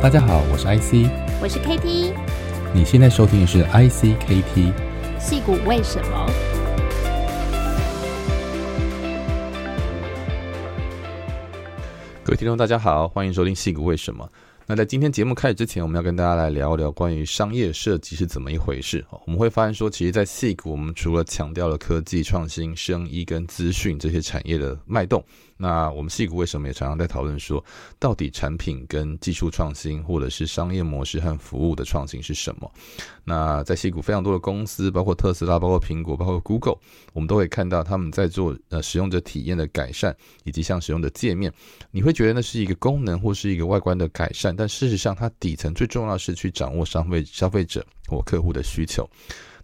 [0.00, 1.10] 大家好，我是 IC，
[1.42, 2.14] 我是 KT，
[2.72, 4.72] 你现在收听的是 ICKT，
[5.18, 6.30] 矽谷为什么？
[12.22, 14.30] 各位听众，大家好，欢迎收听矽谷为什么。
[14.66, 19.04] 那在今天节目开始之前，我们要跟大家来聊一聊关于商业设计是怎么一回事。
[19.26, 25.24] 我们会发现说，其实，在矽谷，我们除了强调了科技创新、生医跟资讯这些产业的脉动。
[25.60, 27.62] 那我们矽谷为什么也常常在讨论说，
[27.98, 32.70] 到底产品跟技术创新，或者是商业模式和服务的创新是什么？
[33.24, 36.78] 那在矽谷非常多的公司，包括特斯拉、包括苹果、包括 Google，
[37.12, 41.52] 我们都会看到他们在做呃使用者体验的改善，以及像使用的界面，
[41.90, 49.04] 你会觉得那是一个功能或是一个外观的改善，但事实上它底层最重要的是去掌握消费消费者或客户的需求。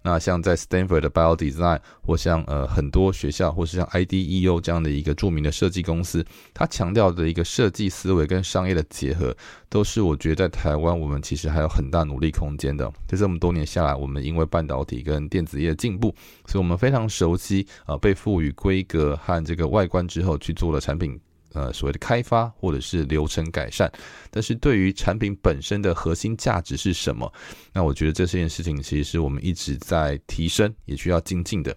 [0.07, 9.35] 那像在 Stanford 的 Bio Design，或像呃很多学校，或是像 IDEO 这样的一个著名的设计公司，它强调的一个设计思维跟商业的结合，
[9.71, 12.93] 都是我觉得在台湾我们其实还有很大努力空间的。
[13.09, 16.15] 就这么多年下来，我们因为半导体跟电子业的进步，
[16.47, 21.19] 所以我们非常熟悉啊、被赋予规格和这个外观之后去做了产品。
[21.55, 23.91] 呃，所谓的开发或者是流程改善，
[24.31, 27.33] 但是对于产品本身的核心价值是什么？
[27.73, 31.75] 那我觉得这件事情其实是我们一直在提升，也需要精进的。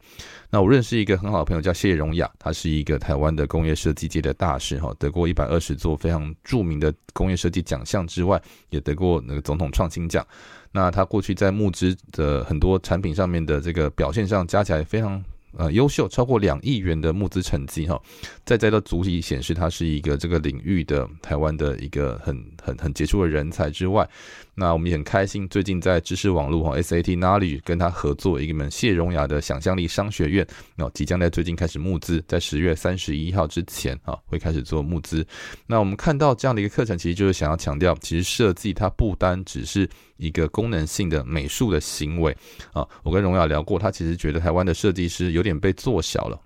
[0.49, 10.25] 那我认识一个很好的朋友叫谢荣雅，他是一个台湾的工业设计界的大师哈，得过一百二十座非常著名的工业设计奖项之外，也得过那个总统创新奖。
[10.71, 15.23] 那他过去在募资的很多产品上面的这个表现上，加起来非常。
[15.53, 17.99] 呃，优秀超过两亿元的募资成绩哈，
[18.45, 24.07] 在在的足以显示它是一个这个领域的台湾的一个很很很杰出的人才之外，
[24.53, 35.25] 那我们也很开心，最近在知识网络哈 SAT Knowledge 跟他合作一门谢荣雅的想象力商学院，那即将在最近开始募资，在十月三十一号之前啊会开始做募资。
[35.65, 42.35] 那我们看到这样的一个课程，其实就是想要强调，其实设计它不单只是一个功能性的美术的行为
[42.73, 42.85] 啊。
[43.03, 46.37] 我跟荣雅聊过，他其实觉得台湾的设计师有点被做小了。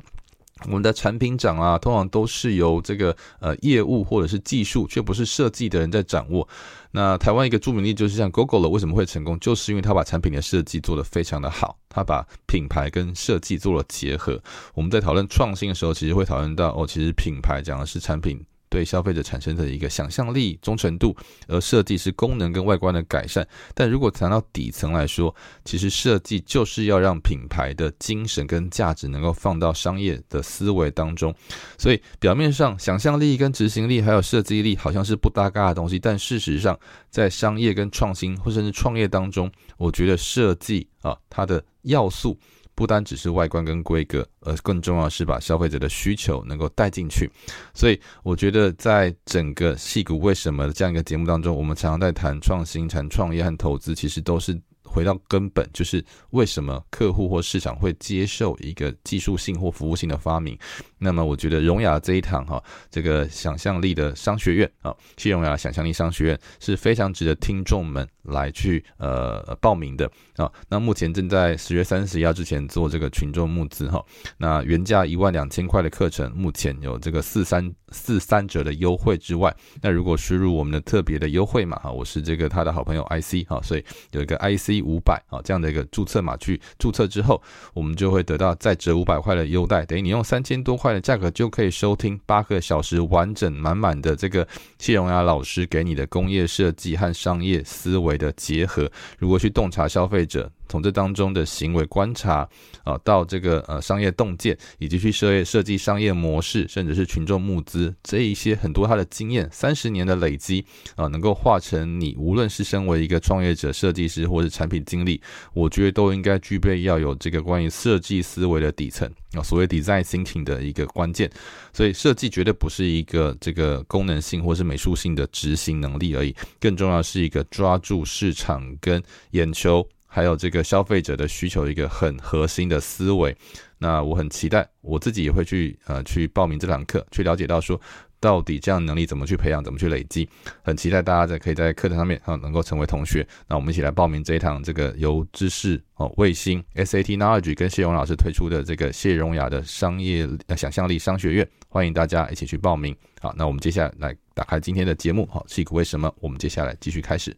[0.66, 6.48] 我们的产品长啊，通常都是由这个呃业务或者是技术，却不是设计的人在掌握。
[6.92, 14.42] 那台湾一个著名例就是像 Google 为什么会成功，就是因为他把产品的设计做得非常的好，他把品牌跟设计做了结合。
[14.74, 18.44] 我们在讨论创新的时候，其实会讨论到哦，其实品牌讲的是产品。
[18.72, 21.14] 对消费者产生的一个想象力、忠诚度，
[21.48, 23.46] 而设计是功能跟外观的改善。
[23.76, 31.36] 但如果谈到底层来说，其实设计就是要让品牌的精神跟价值能够放到商业的思维当中。
[31.78, 36.80] 所以表面上想象力跟执行力还有设计力好像是不搭嘎的东西，但事实上
[37.10, 42.40] 在商业跟创新或甚至创业当中，我觉得设计啊它的要素。
[42.76, 47.30] 不单只是外观跟规格，而更重要是把消费者的需求能够带进去。
[47.74, 54.60] 所以，我觉得在整个戏骨为什么这样一个节目当中，我们常常在谈创新、谈创业和投资，其实都是。
[54.92, 60.58] 回到根本，就是为什么客户或市场会接受一个技术性或服务性的发明？
[60.98, 70.52] 那么，我觉得荣雅这一堂哈，这个想象力的商学院啊，谢荣雅想象力商学院是非常值得听众们来去呃报名的啊。
[70.70, 74.04] 那目前正在十月三十一号之前做这个群众募资哈。
[74.38, 84.81] 那原价一万两千块的课程，目前有这个四三四三折的优惠之外，那如果输入我们的特别的优惠码哈，我是这个他的好朋友 IC 哈，所以有一个 IC。
[84.82, 87.42] 五百啊，这样的一个注册码去注册之后，
[87.74, 94.48] 我们就会得到再折五百块的优待，等于你用三千多块的价格就可以收听八个小时完整满满的这个
[94.80, 98.92] 谢荣雅老师给你的工业设计和商业思维的结合。
[99.18, 100.52] 如果去洞察消费者。
[100.72, 102.48] 从这当中的行为观察
[102.86, 110.66] 啊，到这个呃商业洞见，以及去设设计商业模式，甚至是群众募资这一些很多他的经验，三十年的累积
[110.96, 115.22] 啊，能够化成你无论是身为一个创业者、设计师或者产品经理，
[115.54, 121.30] 我觉得都应该具备要有这个关于设计思维的底层啊，所谓 design thinking 的一个关键。
[121.74, 129.86] 所以设计绝对不是一个这个功能性或是美术性的执行能力而已，更重要是一个抓住市场跟眼球。
[130.14, 133.34] 还有这个消费者的需求，一个很核心的思维。
[133.78, 137.80] 那我很期待，我自己也会去呃去报名这堂课，去了解到说
[138.20, 140.28] 到底这样能力怎么去培养，怎么去累积。
[140.62, 143.26] 很期待大家在可以在课堂上面啊能够成为同学。
[143.48, 152.94] 那我们一起来报名这一堂这个由知识哦卫星 SAT Knowledge 跟谢荣老师推出的这个谢荣雅的商业呃想象力商学院，欢迎大家一起去报名。
[153.22, 155.26] 好，那我们接下来打开今天的节目。
[155.32, 156.14] 好，矽谷为什么？
[156.20, 157.36] 我们接下来继续开始。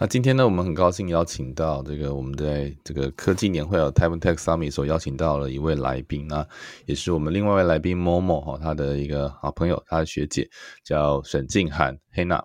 [0.00, 6.46] 那今天呢，我们很高兴邀请到这个我们在这个科技年会有 Taiwan Tech Summit 所邀请到了一位来宾，那
[6.86, 10.48] 也是我们另外一位来宾 Momo 哈，他的一个好朋友，他的学姐
[10.84, 12.40] 叫沈静涵 Hanna。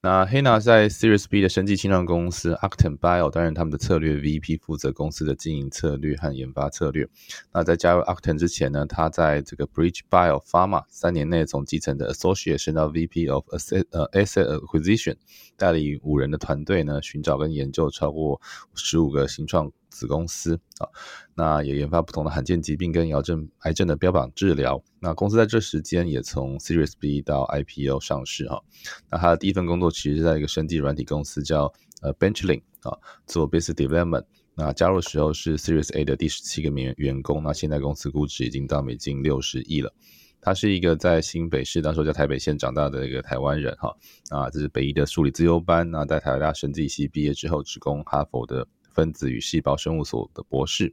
[0.00, 7.08] 那 Hina 在 Series B 的生技新创公司 Acton Bio 担任他们的策略 VP，负责公司的经营策略和研发策略。
[7.52, 15.16] 那在加入 Acton 之前呢，他在这个 Bridge Bio Pharma 三年内从基层的 Associate 升到 VP of Asset 呃 Asset Acquisition，
[15.56, 18.40] 带领五人的团队呢，寻找跟研究超过
[18.76, 19.72] 十五个新创。
[19.90, 20.86] 子公司啊，
[21.34, 24.82] 那也研发不同的罕见疾病跟癌症癌症的标榜治疗。
[25.00, 28.62] 那公司在这时间也从 Series B 到 IPO 上市哈。
[29.10, 32.96] 那他的第一份工作其实是在一个生技软体公司叫呃 Benchling 啊
[33.26, 34.24] 做 Business Development。
[34.54, 37.42] 那加入的时候是 Series A 的第十七个员员工。
[37.42, 39.92] 那现在公司估值已经到美金六十亿了。
[40.40, 43.96] 他是一个在新北市，当时候叫台北县长大的一个台湾人哈。
[44.30, 45.90] 啊，这是北医的数理资优班。
[45.90, 48.66] 那在台大生技系毕业之后，直攻哈佛的。
[48.98, 50.92] 分子与细胞生物所的博士，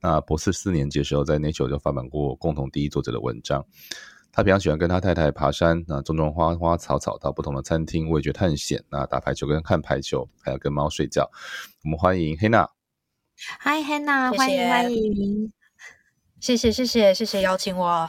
[0.00, 3.66] 那博士四年级的时候，在 Nature 就发表过共同第一作者的文章。
[4.30, 11.28] 他比较喜欢跟他太太爬山，那种种花花草草，到不同的餐厅味觉探险，那打排球跟看排球，还有跟猫睡觉。
[11.82, 12.68] 我们欢迎 Hannah。
[13.64, 15.52] Hi Hannah，欢迎欢迎，
[16.38, 18.08] 谢谢谢谢谢谢邀请我。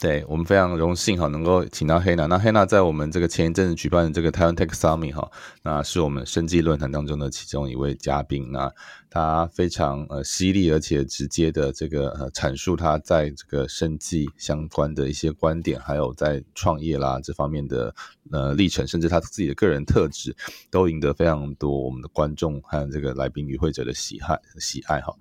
[0.00, 2.26] 对，我们非常荣幸哈，能够请到 Hannah。
[2.26, 5.30] 那 Hannah 在我们这个前一阵子举办的这个台湾 Tech Summit 哈，
[5.62, 8.52] 那是我们生技论坛当中的其中一位嘉宾。
[8.52, 8.70] 那
[9.08, 17.94] 他非常呃犀利而且直接的这个呃阐述他在这个生计相关的一些观点，还有在创业啦这方面的
[18.30, 20.36] 呃历程，甚至他自己的个人特质，
[20.70, 25.14] 都赢得非常多我们的观众和这个来宾与会者的喜爱喜爱哈。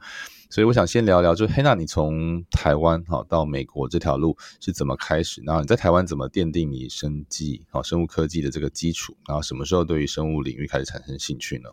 [0.54, 5.42] 所以我想先聊聊，就黑娜你从台湾哈到美国这条路是怎么开始？
[5.44, 9.18] 然后你在台湾怎么奠定你生技哈生物科技的这个基础？
[9.28, 11.72] 然后什么时候对于生物领域开始产生兴趣呢？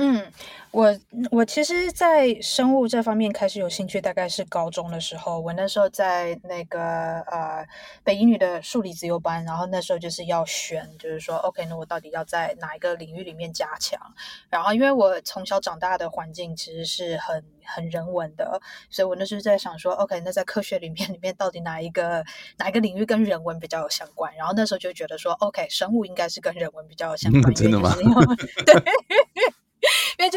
[0.00, 0.24] 嗯，
[0.70, 0.96] 我
[1.32, 5.40] 我其实，在生物这方面开始有兴趣，大概是高中的时候。
[5.40, 7.66] 我那时候在那个呃
[8.04, 14.00] 北一女的数理自由班，然后那时候就是要选，就是说，OK，那我到底要在哪一个领域里面加强？
[14.48, 22.24] 然后因为我从小长大的环境其实是很很人文的，所以我那时候在想说，OK，那在科学里面里面到底哪一个
[22.56, 24.32] 哪一个领域跟人文比较有相关？
[24.36, 27.52] 然后那时候就觉得说，OK，生物应该是跟人文比较有相关。
[27.58, 27.92] 真的吗？
[28.64, 28.74] 对。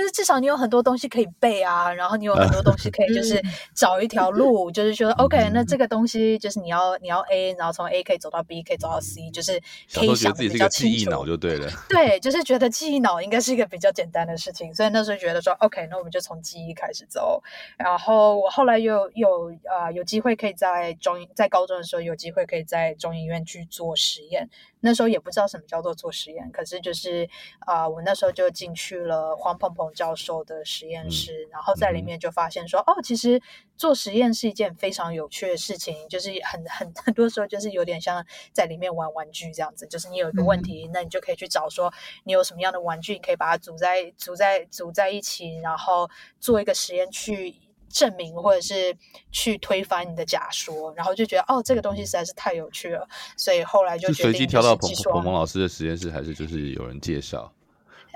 [0.02, 3.40] 就是至少你有很多东西可以背啊，然后你有很多东西可以就是
[3.76, 9.62] 找一条路，就是说 OK，那这个东西就是你要你要 A，然后从 A 可以走到 B，可以走到 C，就是
[9.94, 10.98] 可以想的比较清楚。
[10.98, 11.70] 记忆脑就对了。
[11.88, 17.44] 对，就是觉得记忆脑应该是一个比较简单的事情，所以那时候觉得说 OK，那我们就从记忆开始走。
[17.78, 24.50] 然后我后来又有啊、呃、有机会可以在中在高中的时候有机会可以在中医院去做实验。
[24.82, 27.30] 那时候也不知道什么叫做做实验，可是就是
[27.60, 33.42] 啊、呃，我那时候就进去了黄鹏鹏教授的实验室，嗯、然后在里面就发现说，哦，其实
[33.78, 41.94] 做实验是一件非常有趣的事情，就是很很很多时候就是有点像在里面玩玩具这样子，就是你有一个问题，嗯、那你就可以去找说
[42.24, 47.56] 你有什么样的玩具，你可以把它组在组在组在一起，然后做一个实验去。
[47.92, 48.96] 证明或者是
[49.32, 53.08] 去推翻你的假说，然后就觉得哦，这个东西实在是太有趣了，
[53.38, 57.52] 所以后来就决定就随机挑到彭彭彭老师的实验室，还是就是有人介绍？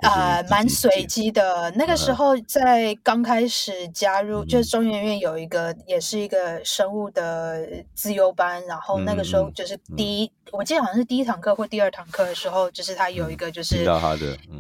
[0.01, 1.72] 呃，蛮随机的。
[1.72, 13.86] 那个时候在刚开始加入，嗯、就是中研院有一个也是一个生物的自优班，然后那个时候就是第一，嗯嗯、我记得好像是第一堂课或第二堂课的时候，就是他有一个就是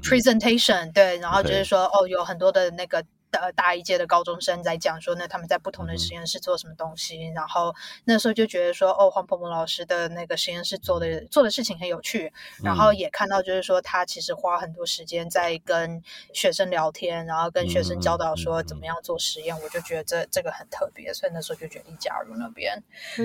[0.01, 3.03] presentation，、嗯、对，然后就是说.哦，有很多的那个。
[3.37, 7.75] 呃，大一届的高中生在讲说，那他们在不同的实验室做什么东西，嗯、然后
[8.05, 12.31] 那时候就觉得说，哦，黄鹏鹏老师的那个实验室做的做的事情很有趣，
[12.63, 16.01] 然后也看到就是说，他其实花很多时间在跟
[16.33, 22.81] 学生聊天，然后跟学生教导说怎么样做实验，嗯、我就觉得这这个很特别，所以那时候就决定加入那边。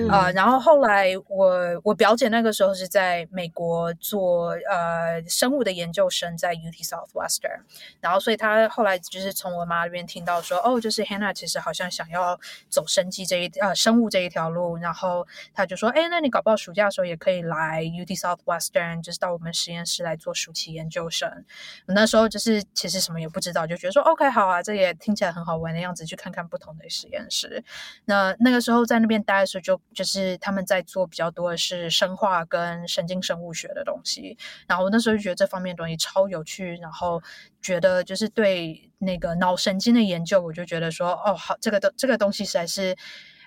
[0.09, 7.61] 啊、然后后来我我表姐那个时候是在美国做呃生物的研究生，在 UT Southwestern，
[8.01, 10.00] 然后所以她后来就是从我妈那边。
[10.05, 12.39] 听到说哦，就是 Hannah 其实好像想要
[12.69, 21.45] 走生技这一呃生物这一条路，然后他就说，哎，那你搞不好暑假的时候也可以来 UT Southwestern，就是到我们实验室来做暑期研究生。
[21.87, 27.63] 那时候就是其实什么也不知道，就觉得说 OK 好啊，这也听起来很好玩的样子，去看看不同的实验室。
[28.05, 37.21] 那那个时候在那边待的时候，就就是他们在做比较多的是生化跟神经生物学的东西，然后我那时候就觉得这方面的东西超有趣，然后
[37.61, 42.95] 觉得就是对那个脑神经的研究，我就觉得说，哦，好，这个东这个东西实在是，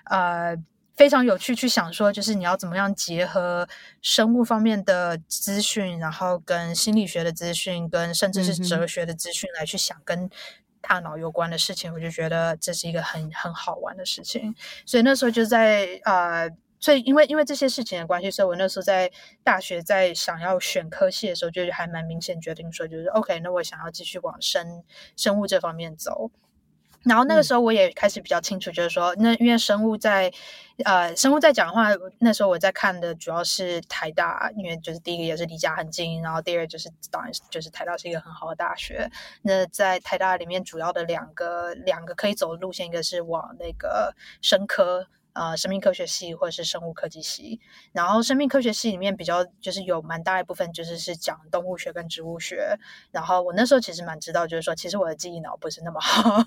[0.05, 0.55] 呃，
[0.95, 1.55] 非常有趣。
[1.55, 3.67] 去想说，就是你要怎么样结合
[4.01, 10.29] 生物方面的资讯，然后跟心理学的资讯，跟甚至是哲学的资讯来去想跟
[10.81, 14.55] 大脑有关的事情，我就觉得这是一个很很好玩的事情。
[14.85, 16.49] 所以那时候就在呃。
[16.85, 19.11] 所以因为因为这些事情的关系，所以我那时候在
[19.43, 24.83] 大学在想要选科系的时候，就还蛮明显决定说，就是 OK，那我想要继续往生
[25.17, 26.29] 生物这方面走。
[27.01, 30.31] 然后那个时候我也开始比较清楚，就是说，那因为生物在，
[30.83, 31.87] 呃，生物在讲的话，
[32.19, 39.09] 那时候我在看的主要是台大，因为就是第一个也是离家很近，然后第二个就是当然就是台大是一个很好的大学。
[39.41, 45.07] 那在台大里面，主要的两个两个可以走的路线，一个是往那个生科。
[45.35, 47.59] 呃，生命科学系或者是生物科技系，
[47.91, 52.77] 然后生命科学系里面比较就是有蛮大一部分就是是讲动物学跟植物学，
[53.11, 56.41] 然后我那时候其实蛮知道，就是说其实我的记忆脑不是那么好，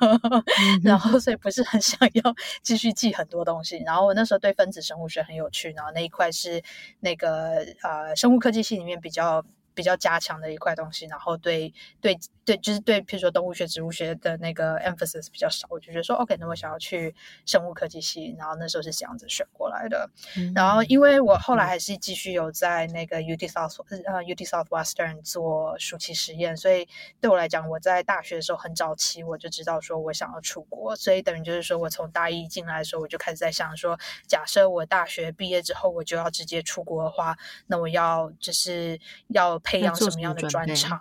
[0.83, 6.62] 然后所以不是很想要继续记很多东西，然后我那时候对分子生物学很有趣，然后那一块是
[7.00, 9.45] 那个呃生物科技系里面比较。
[9.78, 17.14] 比较加强的一块东西，然后对对对，就是对，譬如说动物学、植物学的那个 emphasis 比较少，我就觉得说 OK，那我想要去
[17.47, 20.11] 生物科技系，然后那时候是这样子选过来的。
[20.37, 26.88] 嗯、然后因为我后来还是继续有在那个 UT South 呃 UT Southwestern 做暑期实验，所以
[27.20, 39.56] 对我来讲，我在大学的时候很早期我就知道说我想要出国，所以等于就是说我从大一进来的时候，我就开始在想说，假设我大学毕业之后我就要直接出国的话，那我要就是要。
[39.69, 41.01] 培养什么样的专长？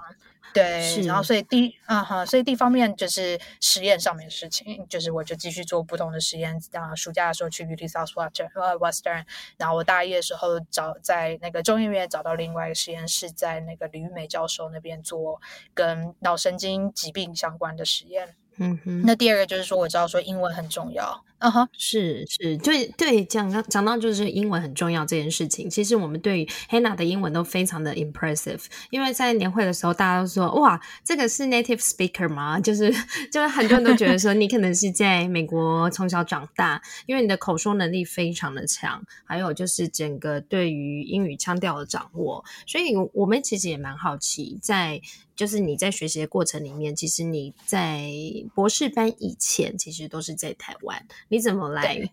[0.54, 6.60] 对，然后所以第一，嗯哈，所以第一方面就是实验上面的事情，就是我就继续做不同的实验。
[6.72, 9.24] 然后暑假的时候去 UT Southwestern，
[9.58, 15.40] 然后我大一的时候找在那个中医院找到另外一个实验室，在那个李玉梅教授那边做
[15.76, 18.36] 跟脑神经疾病相关的实验。
[18.58, 21.24] 嗯哼，那第二个就是说，我知道说英文很重要。
[21.40, 25.70] 嗯哼，是是，对对，讲到讲到就是英文很重要这件事情。
[25.70, 32.60] 其实我们对于 Hannah 的英文都非常的 impressive，因为在年会的时候，大家都说哇，这个是 native speaker 吗？
[32.68, 32.92] 就是
[33.32, 42.44] 就是很多人都觉得说你可能是在美国从小长大，因为你的口说能力非常的强，还有就是整个对于英语腔调的掌握。
[42.66, 45.00] 所以我们其实也蛮好奇，在
[45.38, 48.10] 就是你在学习的过程里面，其实你在
[48.54, 51.08] 博士班以前，其实都是在台湾。
[51.30, 52.12] 你怎么来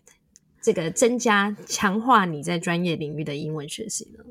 [0.61, 4.23] 这个增加强化你在专业领域的英文学习呢？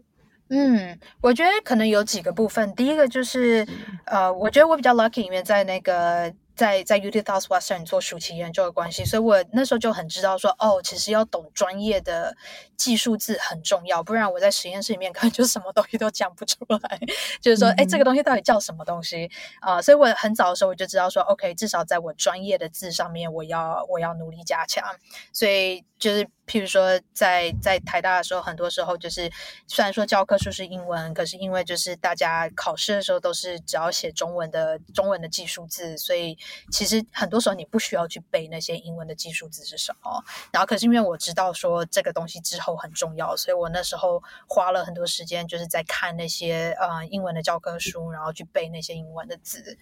[0.49, 2.75] 嗯，我觉得可能有几个部分。
[2.75, 3.65] 第一个就是，
[4.05, 6.33] 嗯、呃，我觉得我比较 lucky，因为在那个。
[6.57, 12.37] 在在 UT Southwestern 做暑期研究的关系，所以我那时候就很知道说，哦，其实要懂专业的
[12.77, 17.01] 技术字很重要，不然我在实验室里面 可能就什么东西都讲不出来。
[17.41, 19.83] 就是说，哎、嗯，这个东西到底叫什么东西啊、呃？
[19.83, 24.85] 所以我很早的时候我就知道说，OK，至少在我专业的字上面，我要我要努力加强。
[25.33, 26.29] 所以就是。
[26.47, 29.33] 譬如说在，在在台大的时候，很多时候就是
[29.67, 36.37] 虽然说教科书是英文，可是因为就是大家考试的时候都是只要写中文的中文的技术字，所以
[36.71, 40.23] 其实很多时候你不需要去背那些英文的技术字是什么。
[40.53, 49.77] 然后，可是因为我知道说这个东西之后很重要，所以我那时候花了很多时间，就是在看那些呃英文的教科书，然后去背那些英文的字。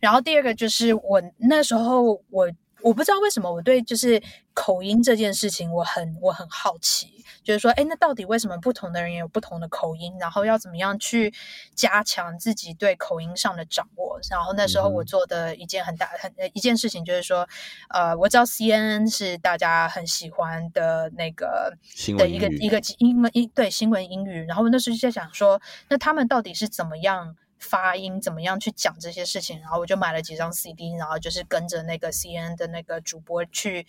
[0.00, 2.52] 然后第二个就是我那时候我。
[2.80, 4.22] 我不知道为什么我对就是
[4.54, 7.17] 口音这件事情我很我很好奇，
[7.48, 10.14] 就是说，哎，那到底为什么不同的人也有不同的口音？
[10.20, 11.32] 然后要怎么样去
[11.74, 14.20] 加强自己对口音上的掌握？
[14.30, 17.48] 然后那时候我做的一件很大很一件事情就是说，
[17.88, 21.74] 呃，我知道 CNN 是大家很喜欢的那个
[22.18, 27.34] 的一个一个英文英对新闻英语，然后我那时候就在想说，那他们到底是怎么样？
[27.60, 29.58] 发音怎么样去讲这些事情？
[29.58, 33.84] 然后我就买了几张 CD，然后就是跟着那个 CNN 的那个主播去，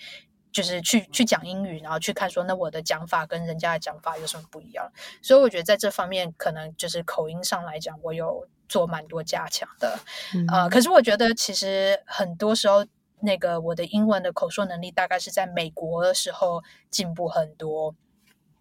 [0.52, 4.92] 就是去去讲英语，然后去看说那我的讲法跟人家的讲法有什么不一样。
[5.22, 10.00] 所以我觉得在这方面可能就是口音上来讲，我有做蛮多加强的。
[10.34, 12.86] 嗯、呃，可是我觉得其实很多时候
[13.22, 17.96] 那个我的英文的口说能力大概是在美国的时候进步很多。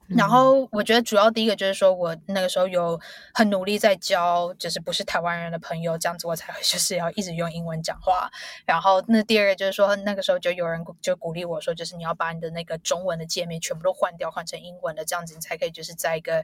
[0.09, 2.99] 然后我觉得主要第一个就是说，我那个时候有
[3.35, 8.31] 很努力在交，就是不是台湾人的朋友，这样子我才会 就是要一直用英文讲话。
[8.65, 16.43] 然后那第二个就是说，那个时候就有人就鼓励我说，就是你要把你的那个中文的界面全部都换掉，换成英文的，这样子你才可以就是在一个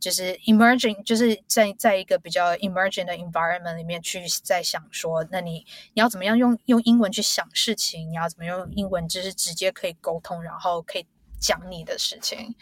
[0.00, 11.06] 就是 emerging，就是在在一个比较 emerging 的 environment 里面去在想说，那你你要怎么样用用英文去想事情，你要怎么用英文就是直接可以沟通，然后可以。
[11.40, 12.54] 讲你的事情，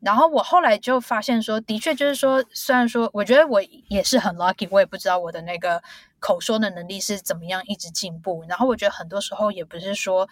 [0.00, 5.82] 然后我后来就发现说，的确就是说，虽然说我觉得我也是很 lucky，我也不知道我的那个
[6.18, 8.44] 口说的能力是怎么样一直进步。
[8.48, 10.28] 然后我觉得很多时候也不是说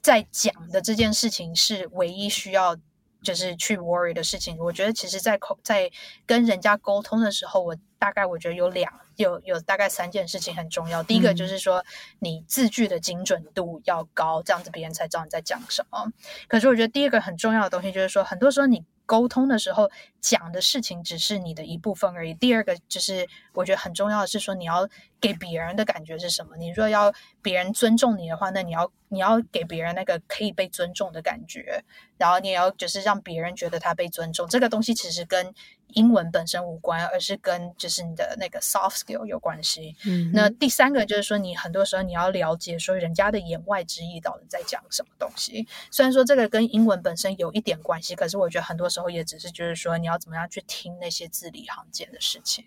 [0.00, 2.76] 在讲的这件事情是唯一需要
[3.22, 4.56] 就是去 worry 的事情。
[4.58, 5.90] 我觉得其实在口在
[6.26, 11.02] 跟人家沟通的时候，我大概我觉得有两有有大概三件事情很重要。
[11.02, 11.84] 第一个就是说，
[12.18, 16.10] 你字句的精准度要高，这样子别人才知道你在讲什么。
[16.48, 22.32] 可是我觉得第二个很重要的东西就是说，很多时候你沟通的时候讲的事情只是你的一部分而已。
[22.34, 24.88] 第二个就是我觉得很重要的是说，你要
[25.20, 26.56] 给别人的感觉是什么？
[26.56, 27.12] 你若要
[27.42, 31.84] 别人尊重你的话，那你要你要给别人那个可以被尊重的感觉，
[32.16, 34.48] 然后你也要就是让别人觉得他被尊重。
[34.48, 35.52] 这个东西其实跟
[35.88, 39.96] 英文本身无关，而是跟就是你的那个 soft skill 有关系。
[40.06, 45.66] 嗯，那第三个就是说，你很多时候你要了解说人家的言外之意到底在讲什么东西。
[45.90, 52.64] 虽然说这个跟英文本身有一点关系，可是我觉得很多时候也只是就是说你要怎么样去听那些字里行间的事情。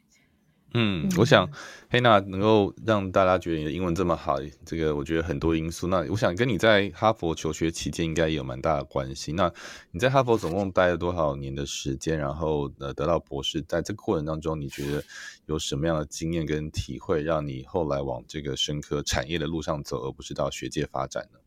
[0.75, 1.47] 嗯，我想
[1.89, 5.87] 黑娜能够让大家觉得你的英文这么好，这个我觉得很多因素。
[5.87, 9.33] 那我想跟你在哈佛求学期间应该也有蛮大的关系。
[9.33, 9.53] 那
[9.91, 12.17] 你在哈佛总共待了多少年的时间？
[12.17, 15.03] 然后呃得到博士，在这个过程当中，你觉得
[15.45, 21.39] 有什么样的经验跟体会，让你后来往这个深科产业的路上走，而不是到学界发展呢？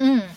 [0.00, 0.28] 嗯，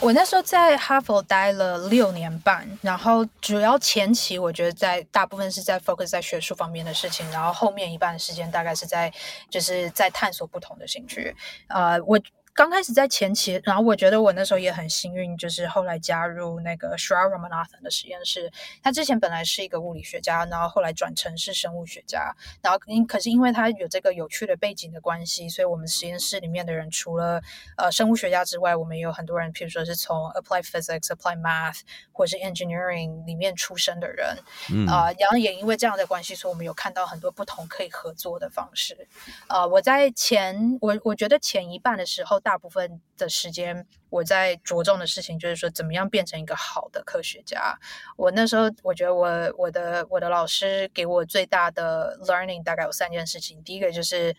[0.00, 9.12] 我那时候在哈佛待了六年半，然后主要前期我觉得在大部分是在 focus 在学术方面的事情，然后后面一半的时间大概是在
[9.48, 11.34] 就是在探索不同的兴趣，
[11.68, 12.18] 呃，我。
[12.54, 18.52] 刚开始在前期，然后我觉得我那时候也很幸运，就是后来加入那个 Shriram Ramanathan 的实验室。
[18.82, 22.34] 他之前本来是一个物理学家，然后后来转成是生物学家。
[22.60, 27.40] 然后因可是因为他有这个有趣的背景的关系，所以我们实验室里面的人除了
[27.76, 31.80] 呃生物学家之外，我们也有很多人，譬如说是从 Applied Physics、Applied Math
[32.12, 34.36] 或是 Engineering 里面出身的人。
[34.70, 34.86] 嗯。
[34.86, 39.08] 啊、呃，然后也因为这样的关系，所以我们有看到很多不同可以合作的方式。
[39.48, 47.78] 呃，我在前我我觉得前一半的时候大部分的时间，我在着重的事情就是说，怎么样变成一个好的科学家。
[48.16, 53.62] 我那时候，我觉得我我的我的老师给我最大的 learning 大概有三件事情。
[53.62, 54.34] 第一个就是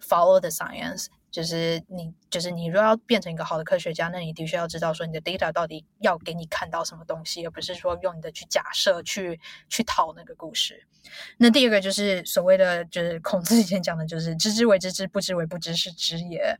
[0.00, 1.06] follow the science。
[1.36, 9.38] 就是你，就是你，若要变成一个好的科学家，那你的确要知道说你的 data 到底要给你看到什么东西，而不是说用你的去假设去
[9.68, 10.86] 去套那个故事。
[11.36, 16.58] 那第二个就是所谓的，就是孔子以前讲的，就是知之为知之，不知为不知，是知也。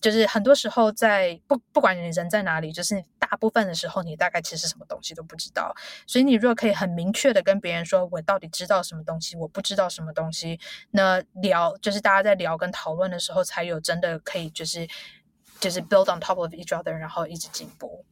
[0.00, 5.74] 就是很多时候在不不管你人在哪里，就是大部分的时候你大概其实什么东西都不知道。
[6.06, 10.60] 所以你如果可以很明确的跟别人说，我到底知道什么东西，我不知道什么东西，
[10.92, 14.11] 那聊就是大家在聊跟讨论的时候才有真的。
[14.18, 14.86] 可以就是
[15.60, 18.04] 就是 build on top of each other，然后一直进步。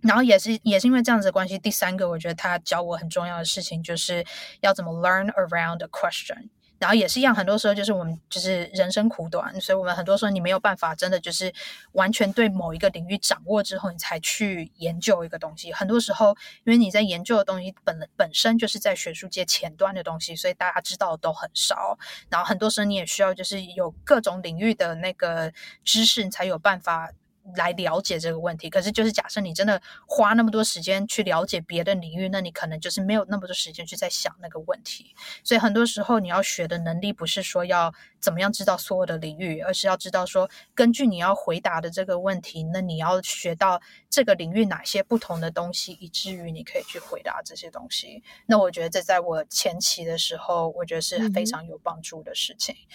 [0.00, 4.24] 然后也是也是因为这样子的关系，第三个我觉得他教我很重要的事情，就是
[4.60, 6.50] 要怎么 learn around a question。
[6.78, 11.52] 然后也是一样，很多时候就是我们就是人生苦短，所以我们很多时候你没有办法真的就是
[11.92, 15.72] 完全对某一个领域掌握之后，你才去研究一个东西。
[15.72, 21.98] 很多时候，因为你在研究的东西本本身就是在学术界前端的东西，所以大家知道的都很少。
[22.28, 25.52] 然后很多时候你也需要就是有各种领域的那个
[25.84, 27.10] 知识，你才有办法。
[27.56, 35.14] 来了解这个问题，可是就是假设你真的花那么多时间去了解别的领域，那你可能就是没有那么多时间去在想那个问题。
[35.42, 48.22] 所以很多时候你要学的能力不是说要怎么样知道所有的领域，而是要知道说根据你要回答的这个问题，那你要学到这个领域哪些不同的东西，以至于你可以去回答这些东西。
[48.46, 52.74] 那我觉得这在我前期的时候，我觉得是非常有帮助的事情。
[52.74, 52.94] 嗯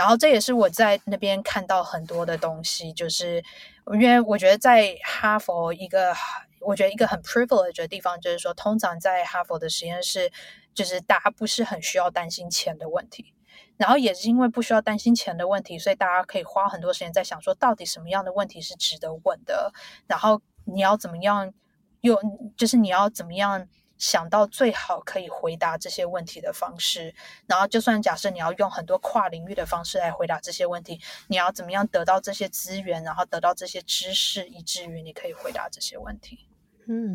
[0.00, 3.44] 然后这也是我在那边看到很多的东西，就是
[3.92, 6.14] 因为我觉得在哈佛一个，
[6.62, 10.32] 我觉得一个很 privileged 的地方，就是说，通常在哈佛的实验室，
[10.72, 13.34] 就是大家不是很需要担心钱的问题。
[13.76, 19.70] 然后也是因为不需要担心钱的问题，所以大家可以花很多时间在想说，到底什么样的问题是值得问的，
[20.06, 21.52] 然后你要怎么样
[22.00, 22.18] 用，
[22.56, 23.68] 就是你要怎么样。
[24.00, 27.14] 想到最好可以回答这些问题的方式，
[27.46, 36.46] 然后就算假设你要用很多跨领域的方式来回答这些问题，你要怎么样得到这些资源，然后得到这些知识，以至于你可以回答这些问题。
[36.86, 37.14] 嗯，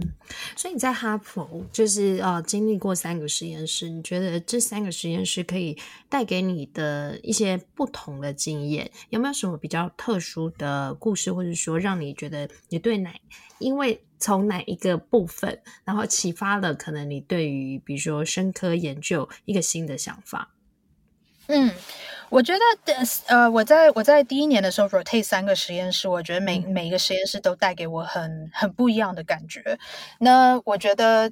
[0.56, 13.14] 所以你在哈佛就是呃经历过三个实验室，你觉得这三个实验室可以带给你的一些不同的经验，有没有什么比较特殊的故事，或者说让你觉得你对哪
[13.60, 20.50] 因为从哪一个部分，然后启发了可能你对于比如说生科研究一个新的想法。
[21.46, 21.72] 嗯，
[22.30, 22.60] 我觉得
[23.28, 29.78] 呃，我在我在第一年的时候 rotate 三个实验室，我觉得每每一个实验室都带给我很很不一样的感觉。
[30.18, 31.32] 那我觉得。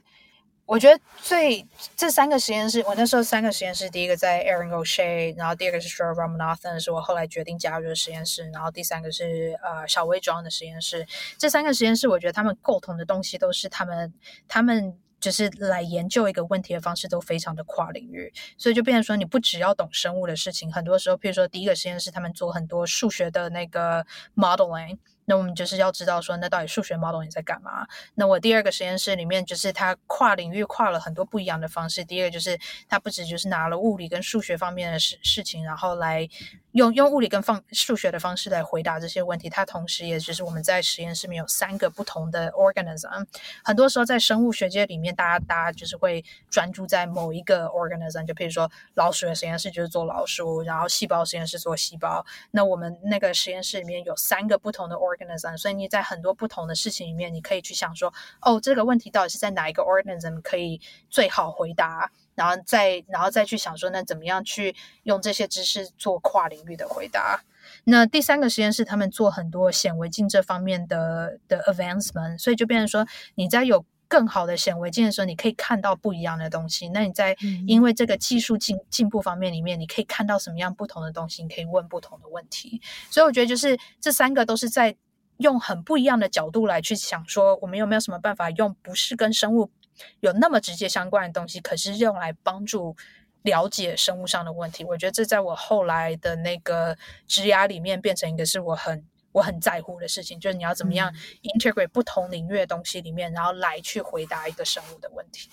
[0.66, 11.06] 我觉得最这三个实验室，我那时候三个实验室，第一个在 Erin O'Shea，然后第二个是 Shriram Ramanathan，是我后来决定加入的实验室，然后第三个是呃小魏庄的实验室。
[11.38, 14.14] 这三个实验室，我觉得他们共同的东西都是他们
[14.48, 24.98] 他们就是来研究一个问题的方式都非常的跨领域，所以就变成说，你不只要懂生物的事情，很多时候，譬如说第一个实验室他们做很多数学的那个 modeling。
[25.26, 27.88] 那我们就是要知道说，那到底数学 model 你在干嘛？
[28.16, 32.04] 那我第二个实验室里面，就是它跨领域跨了很多不一样的方式。
[32.04, 36.28] 第二个就是它不止就是拿了物理跟数学方面的事事情，然后来
[36.74, 39.50] 用用物理跟放数学的方式来回答这些问题。
[39.50, 43.26] 它同时也就是我们在实验室里面有三个不同的 organism。
[43.64, 52.26] 很多时候在生物学界里面，大家大家就是会专注在某一个 organism，就譬如说老鼠的实验室就是做老鼠，然后细胞实验室做细胞。
[52.50, 55.04] 那我们那个实验室里面有三个不同的。
[55.04, 67.42] organism，所以你在很多不同的事情里面，你可以去想说，哦，这个问题到底是在哪一个 organism 可以最好回答，然后再然后再去想说，那怎么样去用这些知识做跨领域的回答？
[67.86, 76.90] 那第三个实验室，他们做很多显微镜这方面的的 advancement，所以就变成说，你在有更好的显微镜的时候，你可以看到不一样的东西。
[76.90, 82.82] 那你在因为这个技术进进步方面里面，你可以看到什么样不同的东西，你可以问不同的问题。
[83.10, 84.96] 所以我觉得就是这三个都是在
[85.38, 89.72] 用很不一样的角度来去想说，我们有没有什么办法用不是跟生物
[90.20, 92.96] 有那么直接相关的东西，可是用来帮助
[93.44, 94.84] 了解生物上的问题。
[94.84, 99.06] 我觉得这在我后来的那个职涯里面变成一个是我很。
[99.34, 105.50] 我很在乎的事情，就是你要怎么样 integrate 不同领域的东西里面，然后来去回答一个生物的问题。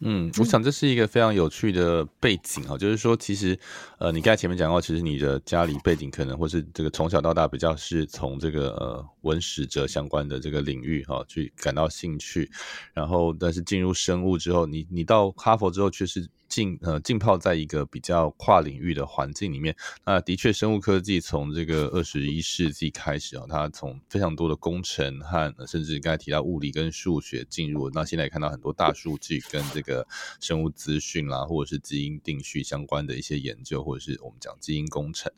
[0.00, 3.58] 嗯，我想这是一个非常有趣的背景啊，就是说，其实，
[3.98, 12.50] 呃，你刚才前面讲到，其实你的家里背景可能或是这个从小到大比较是从这个呃文史哲相关的这个领域哈去感到兴趣，
[12.92, 16.28] 然后但是进入生物之后，你你到哈佛之后却是。
[16.56, 30.06] 浸呃浸泡在一个比较跨领域的环境里面，那的确生物科技从这个二十一世纪开始啊，它从非常多的工程和甚至刚才提到物理跟数学进入，那现在看到很多大数据跟这个
[30.40, 35.30] 生物资讯啦，或者是基因定序相关的一些研究，或者是我们讲基因工程，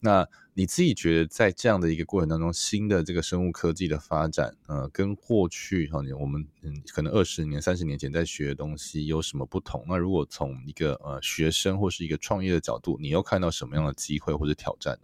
[0.00, 0.28] 那。
[0.58, 9.84] 你自己觉得在这样的一个过程当中，新的这个生物科技的发展，呃，跟过去哈，我们嗯可能二十年、三十年前在学的东西有什么不同？
[9.86, 15.00] 那如果从一个呃学生或是一个创业的角度，你又看到什么样的机会或者挑战呢？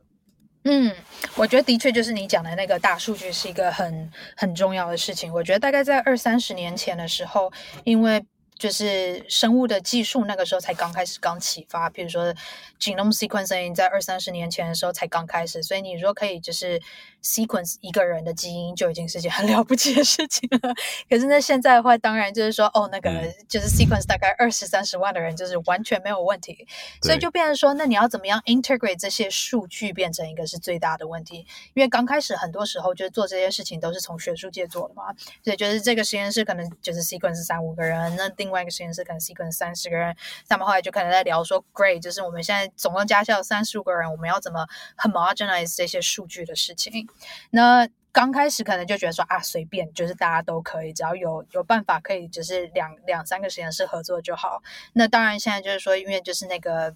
[0.65, 0.93] 嗯，
[1.37, 5.33] 我觉得的确就是你讲的那个大数据是一个很很重要的事情。
[5.33, 7.53] 我觉得大概在二三十年前的时候，
[7.85, 8.21] 因为
[8.57, 12.33] 就是生物的技术那个时候才刚开始刚启发，比如说
[12.79, 16.81] genome sequencing 在二三十年前的时候才刚开始，所以你说可以就是
[17.21, 20.73] sequence 一个人的基因就已经是件很 了不起的事情了。
[21.11, 23.11] 可是那现在的话，当然就是说哦，那个
[23.49, 26.67] 就是 sequence 大概二十三十万的人就是完全没有问题，
[27.03, 31.45] 所以就变成说，那你要怎么样 integrate 这些数据变成一个是最大的问题？
[31.75, 35.13] 因为刚开始很多时候就是做这些事情都是从学术界做的嘛，
[35.43, 38.31] 所以就是这个实验室可能就是 sequence 三五个人，那。
[38.45, 40.15] 另外一个实验室可能 sequence 三十个人，
[40.47, 44.67] 他们后来就可能在聊说，great，就是我们现在总共加起来三十五个人，我们要怎么
[44.99, 47.09] homogenize 这些数据的事情。
[47.49, 54.63] 那刚开始可能就觉得说啊，随便，就是大家都可以，只要有有办法可以，就是两两三个实验室合作就好。
[54.93, 56.95] 那当然现在就是说，因为就是那个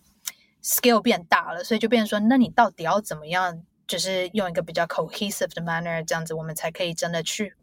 [0.62, 7.54] scale 变大了，所以就变成说，那你到底要怎么样，就是用一个比较 cohesive 的 manner，这样子我们才可以真的去。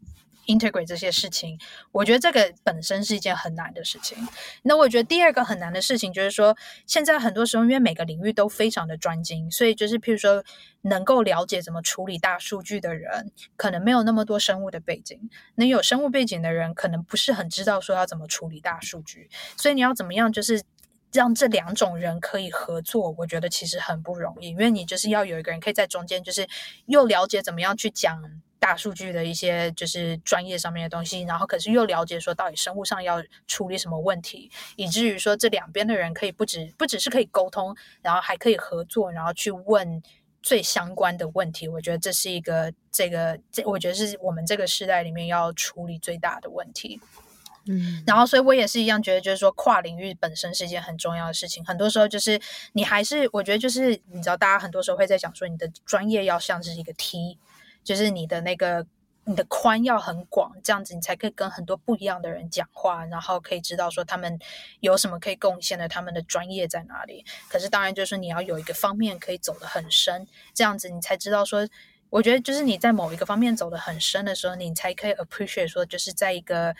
[0.46, 1.58] Integrate 这些事情，
[1.92, 4.16] 我觉得这个本身是一件很难的事情。
[4.62, 6.56] 那我觉得第二个很难的事情就是说，
[6.86, 10.42] 现在很多时候因为每个领域都非常的专精，所以就是譬如说，
[10.82, 15.28] 能够了解怎么处理大数据的人，可能没有那么多生物的背景。
[15.56, 19.28] 那有生物背景的人，可能不是很知道说要怎么处理大数据。
[19.56, 20.62] 所以你要怎么样，就是
[21.12, 26.46] 让这两种人可以合作，我觉得其实很不容易，因为你就是要有一个人可以在中间，就是
[26.86, 28.22] 又了解怎么样去讲。
[28.58, 40.02] 大数据的一些就是专业上面的东西，然后可是又了解说到底生物上要处理什么问题，以至于说这两边的人可以不止不只是可以沟通，然后还可以合作，然后去问
[40.42, 41.68] 最相关的问题。
[41.68, 47.00] 我觉得这是一个这个这，我觉得是我们这个时代里面要处理最大的问题。
[47.68, 51.64] 嗯，然后所以我也是一样觉得，就是说跨领域本身是一件很重要的事情。
[51.64, 52.40] 很多时候就是
[52.74, 57.36] 你还是我觉得就是你知道，大家很多时候会在讲说你的专业要像是一个梯。
[57.86, 58.84] 就是你的那个，
[59.24, 64.36] 你的宽要很广，这样子你才可以跟很多不一样的人讲话，然后可以知道说他们
[64.80, 67.24] 有什么可以贡献的，他们的专业在哪里。
[67.48, 71.64] 可是当然就是你要有一个方面可以走得很深，这样子你才知道说，
[72.10, 76.74] 我觉得就是你在某一个方面走得很深的时候，你才可以 appreciate 说，就是在一个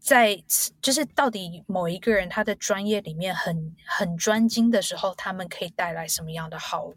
[0.00, 0.42] 在
[0.80, 6.90] 就是到底某一个人他的专业里面很很专精的时候，他们可以带来什么样的好，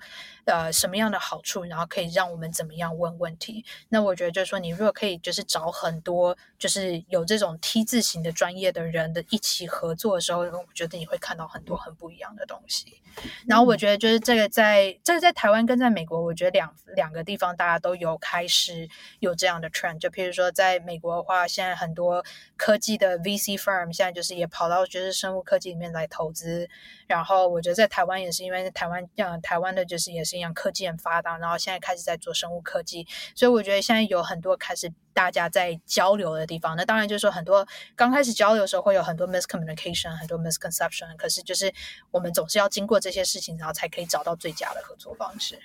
[0.45, 3.65] 呃，什么样的好处，然后可以让我们怎么样问问题？
[3.89, 13.01] 那我觉得就是说，你如果可以就是找很多就是有这种 T 字型的专业的人的一起合作的时候，我觉得你会看到很多很不一样的东西。
[13.47, 18.87] 然后我觉得就是这个在这个在台湾跟在美国，我觉得两两个地方大家都有开始
[19.19, 19.97] 有这样的 trend。
[19.99, 22.23] 就譬如说，在美国的话，现在很多
[22.57, 26.69] 科技的 VC firm 现在就是也跑到就是生物科技里面来投资，
[27.07, 36.75] 然后我觉得在台湾也是因为台湾呃台湾的就是也是一样科技很发达，然后现在开始在做生物科技，所以我觉得现在有很多开始大家在交流的地方。
[36.75, 41.73] 那当然就是说很多刚开始交流的时候会有很多 miscommunication，很多 misconception，可是就是
[42.11, 45.59] 我们总是要经过这些事情，然后才可以找到最佳的合作方式。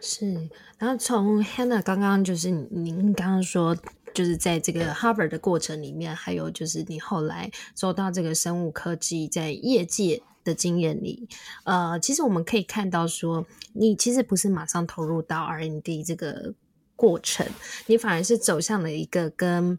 [0.00, 3.76] 是，然后从 Hannah 刚刚就是您刚刚说。
[4.14, 11.28] 就是在这个 Harvard 的过程里面，还有就是你后来走到这个生物科技在业界的经验里，
[11.64, 16.54] 呃，其实我们可以看到说，你其实不是马上投入到 R&D 这个
[16.96, 17.46] 过程，
[17.86, 19.78] 你反而是走向了一个跟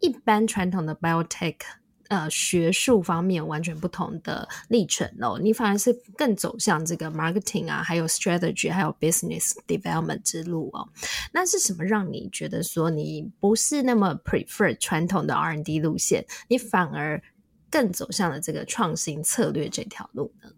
[0.00, 1.56] 一般传统的 Biotech。
[2.10, 10.88] 呃，学术方面完全不同的历程哦，你反而是更走向这个 marketing 啊，还有 strategy，还有 business development 之路哦。
[11.32, 17.22] 那是什么让你觉得说你不是那么 prefer 传统的 R&D 路线，你反而
[17.70, 20.50] 更走向了这个创新策略这条路呢？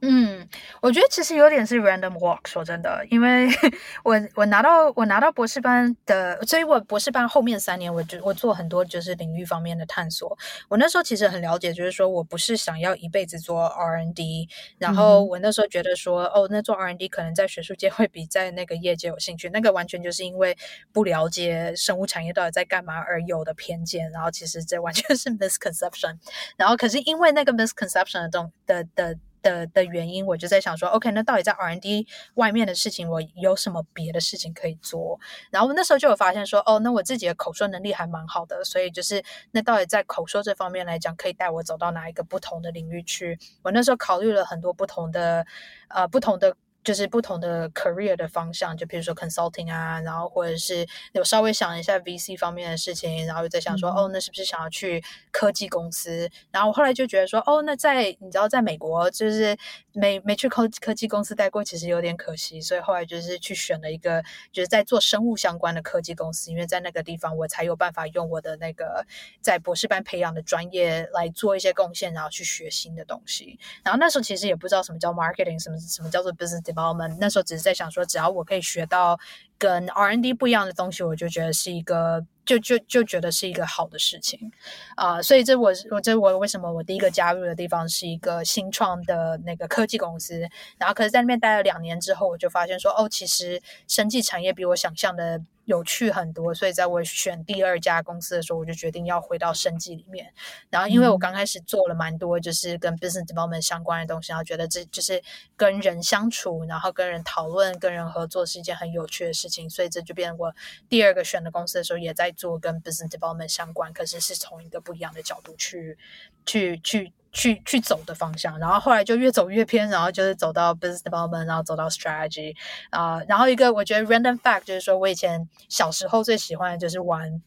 [0.00, 0.48] 嗯，
[0.80, 3.48] 我觉得其实有点是 random walk，说真的，因为
[4.04, 10.38] 我我拿到我拿到博士班的，所以我博士班后面三年，我就我做很多就是领域方面的探索。
[10.68, 20.56] 我那时候其实很了解，就是说我不是想要一辈子做 R&D，然后我那时候觉得说，哦，那做 R&D 可能在学术界会比在那个业界有兴趣，那个完全就是因为
[20.92, 26.16] 不了解生物产业到底在干嘛而有的偏见，然后其实这完全是 misconception，
[26.56, 29.08] 然后可是因为那个 misconception 的东的的。
[29.14, 35.18] 的的的原因，我就在想说，OK，那到底在 R&D 外面的事情，我有什么别的事情可以做？
[35.50, 39.22] 然后那时候就有发现说，哦，那我自己的口说能力还蛮好的，所以就是
[39.52, 43.38] 那到底在口说这方面来讲，可以带我走到哪一个不同的领域去？
[43.62, 45.46] 我那时候考虑了很多不同的，
[45.88, 46.56] 呃，不同的。
[46.88, 56.30] 就是不同的 career 的方向，就比如说 consulting 啊，然后或者是有稍微想一下 VC 方面的事情，然后又在想说，嗯、哦，那是不是想要去科技公司？
[56.50, 59.54] 然后我后来就觉得说，哦，那在你知道，在美国就是
[59.92, 69.04] 没没去科科技公司待过，其实有点可惜，所以后来就是去选了一个就是在做生物相关的科技公司，因为在那个地方我才有办法用我的那个
[69.42, 73.58] 在博士班培养的专业来做一些贡献，然后去学新的东西。
[73.84, 76.62] 然后那时候其实也不知道什么叫 marketing，什么什么叫做 business。
[76.77, 79.18] 然我们那时候只是在想说，只要我可以学到
[79.56, 84.52] 跟 R&D 不一样的东西，我就觉得是一个，就就就觉得是一个好的事情
[84.94, 90.40] 啊、所以这我我这我为什么我第一个加入的地方是一个新创的那个科技公司，
[90.76, 95.40] 然后可是在那边待了两年之后，我就发现说，哦，其实生技产业比我想象的。
[95.68, 100.32] 有趣很多，所以在我选第二家公司的时候，我就决定要回到生计里面。
[100.70, 105.22] 然后，因为我刚开始做了蛮多，就是跟 business development 相关的东西，然后觉得这就是
[105.58, 110.54] 跟人相处，然后跟人讨论、跟人合作是一件很有趣的事情，所以这就变成我
[110.88, 115.98] 第二个选的公司的时候，也在做跟 business development 相关，可是是从一个不一样的角度去
[116.46, 117.12] 去去。
[117.38, 122.52] 去去走的方向，然后后来就越走越偏，然后就是走到 business development，然后走到 strategy
[122.90, 127.40] 啊、然后一个我觉得 random fact 就是说我以前小时候最喜欢的就是玩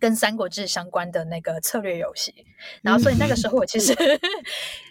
[0.00, 2.34] 跟三国志相关的那个策略游戏，
[2.80, 3.94] 然后所以那个时候我其实。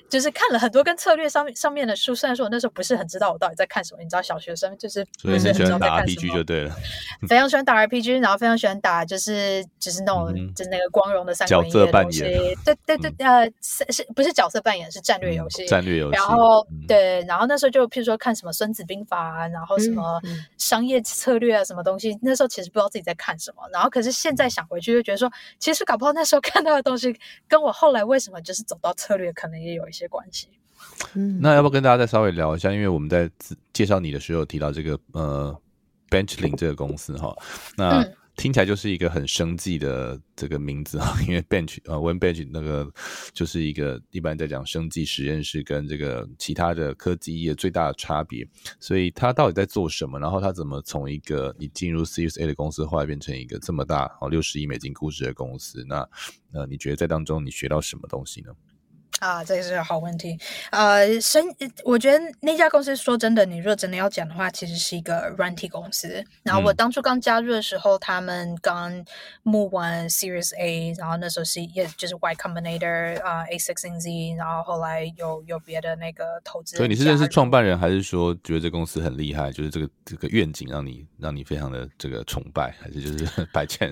[0.10, 6.76] 就是看了很多跟策略上面上面的书，虽然说我那时候不是很知道我到底在看什么，你知道小学生就是不是很知道在看什么，所以你喜欢打 RPG 就对了，
[7.28, 12.22] 非常喜欢打 RPG，然后非常喜欢打就是就是那种、嗯、就是那个光荣的三国演义的东西，
[12.63, 20.22] 对对对，嗯、呃是是不是角色扮演是战略游戏，战略游戏，然后、嗯、对，然后那时候就譬如说看什么孙子兵法啊，然后什么
[20.58, 27.13] 商业策略啊什么东西，那时候其实不知道自己在看什么，然后可是现在想回去就觉得说，其实搞不好那时候看到的东西
[27.46, 29.97] 跟我后来为什么就是走到策略可能也有一些。
[29.98, 30.48] 些关系，
[31.16, 32.72] 嗯，那要不要跟大家再稍微聊一下？
[32.72, 33.30] 因为我们在
[33.74, 35.62] 介绍你的时候提到这个呃
[36.10, 37.36] ，Benchling 这个公司哈，
[37.76, 38.06] 那
[38.36, 42.88] 听起来就是一个很生计的这个名字啊， 因为 Bench 呃，One Bench 那个
[43.34, 48.48] 就是一个一般在讲生计实验室跟这个其他的科技业最大的差别，
[48.80, 50.20] 所以它到底在做什么？
[50.20, 55.84] 然后它怎么从一个你进入 Series A 的公司，后来变成一个这么大哦六十亿美金估值的公司？
[55.90, 56.08] 那
[56.54, 58.52] 呃，你觉得在当中你学到什么东西呢？
[59.20, 60.38] 啊，这是个好问题。
[60.70, 61.43] 呃，生，
[61.84, 66.24] 我觉得那家公司说真的，你如果真的要讲的话，其实是一个软体公司。
[66.43, 69.04] 然后我当初刚加入的时候，嗯、他们刚
[69.41, 76.78] 募完 Series A，然后那时候是也就是 Y Combinator 啊、呃、A16Z，然后后来有有别的那个投资。
[76.78, 79.52] 所以你是认识创办人，还是说觉得这公司很厉害？
[79.52, 83.91] 就是这个这个愿景让你让你非常的这个崇拜，还是就是拜见？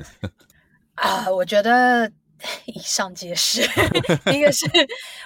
[0.94, 2.12] 啊，我觉得。
[2.66, 3.62] 以上皆是。
[4.32, 4.66] 一个是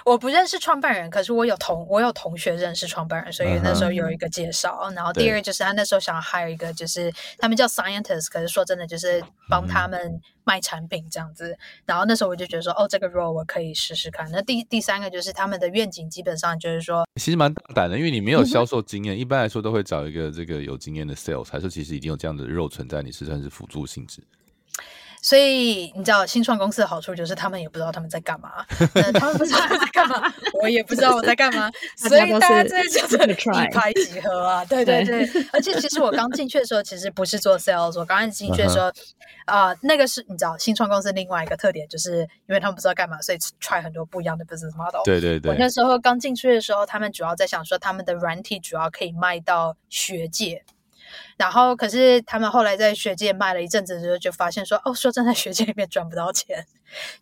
[0.04, 4.70] 我不认识创办人，可是我有同我有同学认识创办人，所以那时候有一个介绍。
[4.70, 4.94] Uh -huh.
[4.96, 11.52] 然后第二个就是他那时候想要 hire 一个，就是他们叫 scientist，可是说真的就是帮他们卖产品这样子。
[11.52, 11.56] Uh.
[11.86, 14.30] 然后那时候我就觉得说，哦，这个 role 我可以试试看。
[14.30, 24.22] 那第第三个就是他们的愿景基本上就是说，其实蛮大胆的，因为你没有销售经验，一般来说都会找一个这个有经验的 sales，还是其实已经有这样的 role 存在，你是算是辅助性质。
[25.22, 28.64] 所以你知道新创公司的好处就是他们也不知道他们在干嘛，
[29.14, 35.28] 他们不知道他们在干嘛，我也不知道我在干嘛， 所以大家在就是一拍即合啊，对对对。
[35.52, 38.86] 而且其实我刚进去的时候，其实不是做 sales，我刚刚进去的时候，
[39.44, 45.02] 啊、uh 那个是你知道新创公司另外一个特点，就是因为他们不知道干嘛，所以 try 很多不一样的 business model。
[45.04, 45.52] 对对对。
[45.52, 50.64] 我那时候刚进去的时候，他们主要在想说，他们的软体主要可以卖到学界。
[51.40, 56.66] 然后，可是他们后来在学界卖了一阵子之后，就发现说，哦，说真的，学界里面赚不到钱，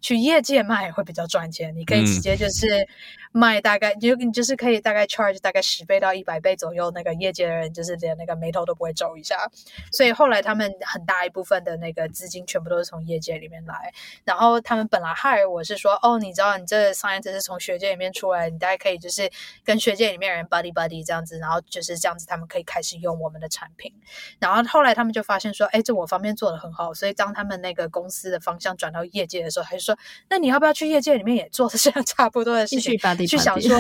[0.01, 1.75] 去业界卖会比较赚钱。
[1.77, 2.89] 你可以直接就是
[3.33, 9.49] 卖大概，就、嗯、你就是可以大概 charge 大概十倍到一百倍左右，那个业界的人就是连那个眉头都不会皱一下。
[9.93, 13.93] 所以后来他们很大一部分的那个资金全部都是从业界里面来。
[14.25, 19.31] 然后他们本来 hire 我是说，哦，你知道你这个 science 是从学界里面出来，你大概可以就是
[19.65, 23.93] 跟学界里面人 buddy buddy 这样子，然后就是这样子，他们可以开始用我们的产品。
[24.39, 29.97] 然后后来他们就发现说，哎，这我方面做得很好，所以当他们那个公司的方向转到业界的时候，他就说，
[30.29, 31.69] 那你要不要去业界里面也做？
[31.79, 33.79] 这样差不多的事情，去想说，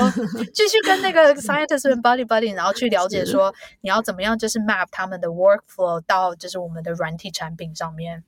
[0.55, 8.25] 继续跟那个 scientist 们 buddy buddy，然后去了解说，你要怎么样就是 map 他们的 workflow 到就是我们的软体产品上面。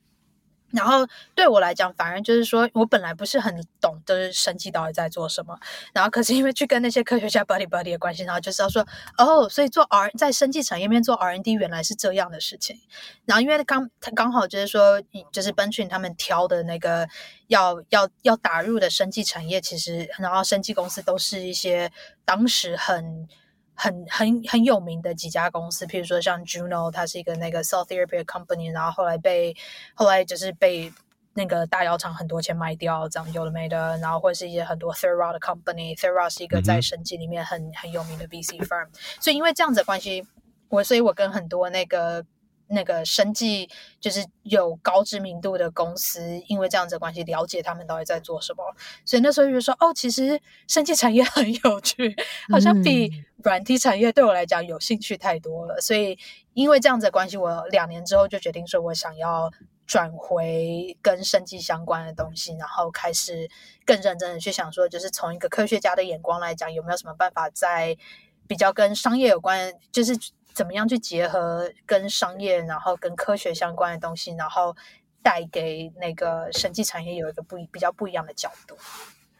[0.71, 5.57] 然后对我来讲，反而就是说我本来不是很懂，就是生技到底在做什么。
[5.93, 8.85] 然后可是因为去跟那些科学家 buddy buddy 的关系，然后就是要说
[9.17, 12.79] 哦，所以做 R 在生技产业面做 R N D 原来是这样的事情。
[13.25, 17.07] 然后因为刚他刚好就是说，就是 Benchling 他们挑的那个
[17.47, 21.91] 要要要打入的生技产业，其实然后生技公司都是一些
[22.25, 23.27] 当时很。
[23.81, 29.55] 很很很有名的几家公司，譬如说像 Juno，它是一个那个 cell therapy company，然后后来被
[29.95, 30.93] 后来就是被
[31.33, 38.87] 那个大药厂很多钱卖掉，这样有的没的，然后或者是一些很多 Thera 的 company，Thera 是一个在审计里面很、嗯、很有名的 VC firm，
[39.19, 40.27] 所以因为这样子的关系，
[40.69, 42.23] 我所以我跟很多那个。
[42.71, 48.63] 那个生技就是有高知名度的公司，因为这样子的关系，了解他们到底在做什么，
[49.05, 52.15] 所以那时候就说，哦，其实生技产业很有趣，
[52.51, 53.11] 好像比
[53.43, 55.75] 软体产业对我来讲有兴趣太多了。
[55.75, 56.17] 嗯、所以
[56.53, 59.51] 因为这样子的关系，我两年之后就决定说，我想要
[59.85, 63.49] 转回跟生技相关的东西，然后开始
[63.85, 67.97] 更认真的去想说，就是从一个科学家的眼光来讲，有没有什么办法在
[68.47, 70.17] 比较跟商业有关，就是。
[70.53, 74.75] 怎么样去结合跟商业，然后跟科学相关的东西，然后
[75.21, 78.75] 带给那个审计产业有一个不比较不一样的角度。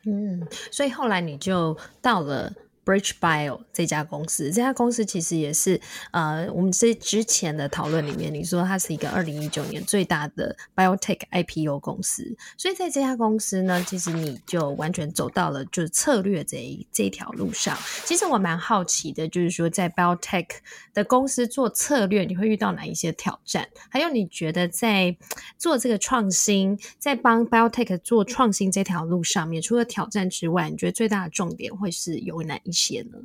[0.05, 2.51] 嗯，所以后来你就到了。
[2.91, 5.79] BridgeBio 这家公司，这家公司其实也是
[6.11, 17.77] 呃，我们这之前的讨论里面，你说它是一个二零一九年最大的 Biotech IPO 公司，所以在这家公司呢，其实你就完全走到了就是策略这一这条路上。
[18.03, 20.47] 其实我蛮好奇的，就是说在 Biotech
[20.93, 23.67] 的公司做策略，你会遇到哪一些挑战？
[23.89, 25.15] 还有你觉得在
[25.57, 33.19] 做这个创新，在帮 Biotech 做创新这条路上面，除了挑战之外，你觉得最大的重点会是有哪一些些呢？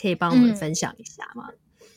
[0.00, 1.48] 可以帮我们分享一下吗？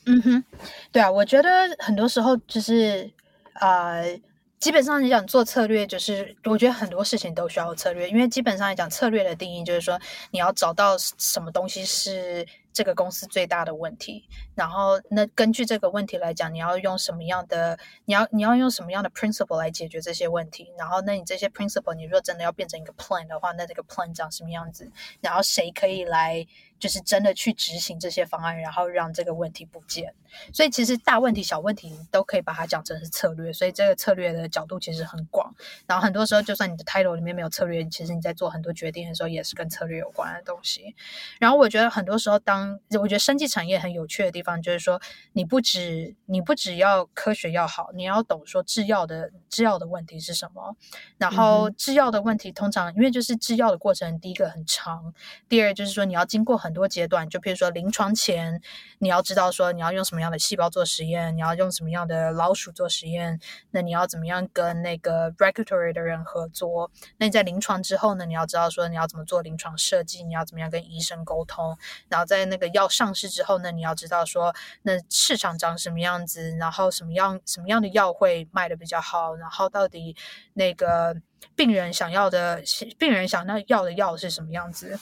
[0.05, 0.43] 嗯，嗯哼，
[0.91, 1.49] 对啊，我觉得
[1.79, 3.11] 很多时候就是
[3.53, 4.19] 呃，
[4.59, 9.99] 基本上你讲做策略，就是我觉得很多事情都需要策略，因为基本上来讲，策略的定义就是说
[10.31, 24.89] 你要找到什么东西是这个公司最大的问题，然后那根据这个问题来讲，你要用什么样的，你要你要用什么样的 principle 来解决这些问题，然后那你这些 principle，你如果真的要变成一个 plan 的话，那这个 plan 长什么样子，
[25.21, 26.47] 然后谁可以来。
[26.77, 30.13] 就是真的去执行这些方案，然后让这个问题不见。
[30.53, 33.51] 所以其实大问题、小问题都可以把它讲成是策略。
[33.53, 35.55] 所以这个策略的角度其实很广。
[35.87, 40.93] 然后很多时候，就算你的 title 里面没有策略，其实你在做很多决定的时候也是跟策略有关的东西。
[41.39, 45.01] 然后我觉得很多时候，当，我觉得生技产业很有趣的地方，就是说
[45.33, 50.75] 你不只你不只要科学要好，你要懂说制药的制药的问题是什么。
[51.17, 55.13] 然后制药的问题通常因为就是制药的过程，第一个很长，
[55.47, 58.61] 第二就是说你要经过很多阶段，就比如说临床前
[58.99, 63.39] 你要知道说你要用什么样的细胞做实验，你要用什么样的老鼠做实验，
[63.71, 66.91] 那你要怎么样跟那个 regulatory 的人合作？
[67.17, 71.77] 那你在临床之后呢，你要知道说你要怎么做临床设计，你要怎么样跟医生沟通，
[72.09, 80.13] 然后在那个药上市之后呢，你要知道说说那市场长什么样子，然后什么样什么样的药会卖的比较好，然后到底
[80.53, 81.15] 那个
[81.55, 82.61] 病人想要的
[82.99, 84.99] 病人想要要的药是什么样子。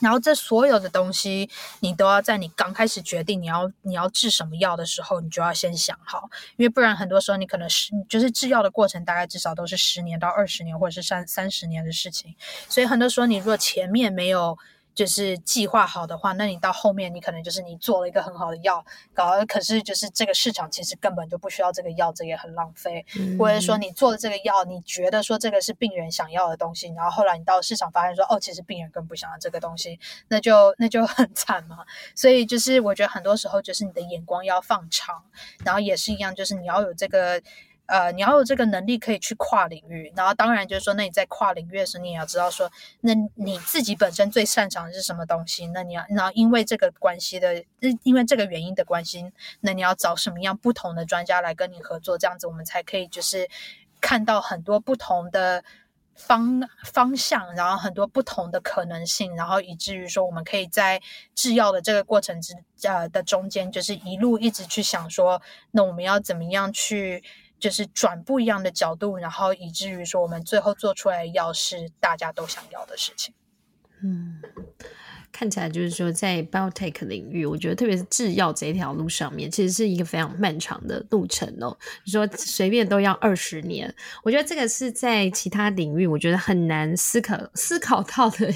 [0.00, 1.48] 然后这所有的东西，
[1.80, 12.34] 你都要在你刚开始决定你要你要治什么药的时候，你就要先想好，因为不然很多时候你可能是就是制药的过程，大概至少都是十年到二十年，或者是三三十年的事情，
[12.68, 14.58] 所以很多时候你如果前面没有。
[14.94, 23.04] 就是计划好的话，那你到后面你可能就是你做了一个很好的药，搞可是就是这个市场其实根本就不需要这个药，这也很浪费。
[23.18, 31.78] 嗯、或者说你做的这个药，你觉得说这个是病人想要的东西，然后后来你到市场发现说哦，其实病人更不想要这个东西，那就那就很惨嘛。
[32.14, 35.24] 所以就是我觉得很多时候就是你的眼光要放长，
[35.64, 37.42] 然后也是一样，就是你要有这个。
[37.86, 42.70] 呃，你要有这个能力可以去跨领域，然后当然就是说，那你在跨领域的时候，你也要知道说，
[43.02, 45.66] 那你自己本身最擅长的是什么东西？
[45.66, 47.62] 那你要，然后因为这个关系的，
[48.02, 49.30] 因为这个原因的关系，
[49.60, 53.46] 那你要找什么样不同的专家来跟你合作，这样子我们才可以就是
[54.00, 55.62] 看到很多不同的
[56.14, 60.98] 方方向，然后很多不同的可能性，然后以至于说，我们可以在
[61.34, 62.54] 制药的这个过程之
[62.84, 67.22] 呃的中间，就是一路一直去想说，那我们要怎么样去。
[67.64, 73.34] 就是转不一样的角度，然后以至于说我们最后做出来的药是大家都想要的事情。
[74.02, 74.42] 嗯。
[75.36, 81.76] 看起来就是说，在 biotech 领域，我觉得特别是制药这一条路上面，其实是一个非常漫长的路程哦。
[82.04, 88.48] 你说随便都要二十年，我觉得这个是在其他领域，我觉得很难思考思考到的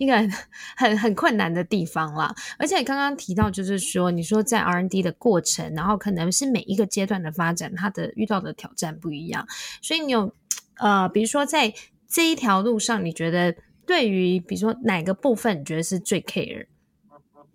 [0.00, 0.28] 一个
[0.76, 2.34] 很很困难的地方啦。
[2.58, 9.46] 而且刚刚提到，就是说，你说在 R&D 的过程，然后可能是每一个阶段的发展，它的遇到的挑战不一样，
[9.80, 10.34] 所以你有
[10.78, 11.72] 呃，比如说在
[12.08, 13.54] 这一条路上，你觉得？
[13.86, 16.66] 对于比如说哪个部分你觉得是最 care？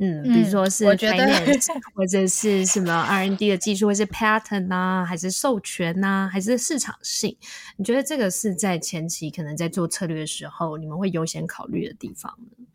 [0.02, 7.36] 嗯，比如说是 finance 或者是什么 R&D 的技术，或是 pattern 啊，还是授权啊，还是市场性？
[7.76, 12.66] 你觉得这个是在前期可能在做策略的时候，你们会优先考虑的地方呢？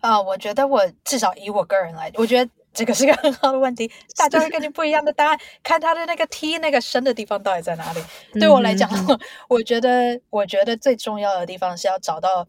[0.00, 3.88] 啊、呃，我觉得我至少以我个人来，我觉得这个是个很好的问题。
[4.18, 8.00] 大家会根据不一样的答案，看他的那个 T 那个深的地方到底在哪里。
[8.40, 9.16] 对我来讲，嗯、
[9.48, 12.48] 我觉得我觉得最重要的地方是要找到。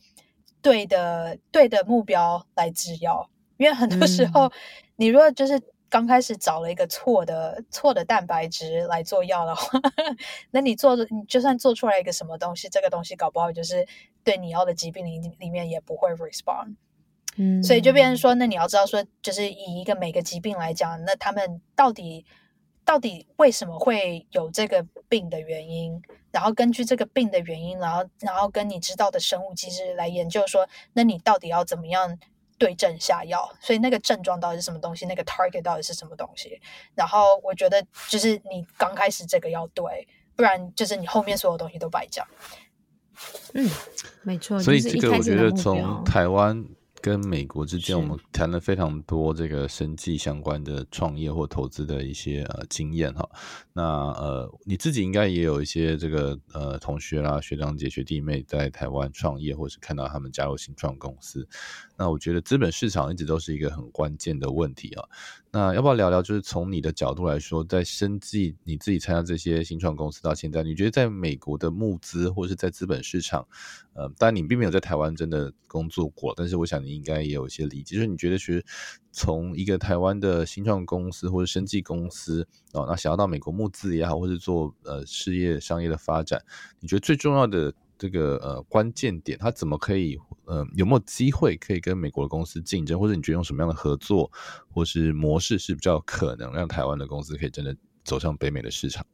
[0.62, 4.52] 对的，对的目标来制药，因为很多时候，嗯、
[4.98, 9.80] 你如果就是刚开始找了一个错的错的蛋白质来做药的话，
[10.52, 13.88] 那你做的，你就算做出来一个什么东西，这个东西搞不好就是
[14.24, 16.76] 对你要的疾病里里面也不会 respond。
[17.38, 22.26] 嗯，所以就变成说，那你要知道说，就是以一个每个疾病来讲，那他们到底。
[22.88, 26.02] 到底为什么会有这个病的原因？
[26.32, 32.18] 然后根据这个病的原因，然后然后跟你知道的生物机制来研究说，那你到底要怎么样
[32.58, 33.52] 对症下药？
[33.60, 35.06] 所以那个症状到底是什么东西？
[35.06, 36.62] 那个 target 到底是什么东西？
[36.96, 40.08] 然后我觉得就是你刚开始这个要对，
[40.38, 42.26] 不然就是你后面所有东西都白讲。
[43.54, 43.70] 嗯，
[44.24, 44.58] 没错。
[44.62, 46.66] 所以这个我觉得从台湾。
[47.02, 53.30] 跟美国之间，我们谈了非常多这个生计相关的创业或投资的一些呃经验哈。
[53.74, 61.48] 那呃，你自己应该也有一些这个呃同学啦、学长姐、学弟妹在台湾创业，或是看到他们加入新创公司。
[61.98, 65.08] 那我觉得资本市场一直都是一个很关键的问题啊。
[65.52, 66.22] 那要不要聊聊？
[66.22, 73.48] 就是从你的角度来说，在生技你自己参加这些新创公司到现在，你觉得在美国的募资或是在资本市场，
[73.94, 77.96] 呃，当然你并没有在台湾真的工作过，但是我想你应该也有一些理解。
[77.96, 78.64] 就是你觉得，其实
[79.12, 86.44] 从一个台湾的新创公司或者生技公司哦，那想要到美国募资也好，或者做呃事业商业的发展，
[86.80, 87.74] 你觉得最重要的？
[87.98, 94.32] 这个呃关键点，它怎么可以呃有没有机会可以跟美国的公司竞争，或者你觉得用什么样的合作
[94.74, 99.06] 或是模式是比较可能让台湾的公司可以真的走向北美的市场？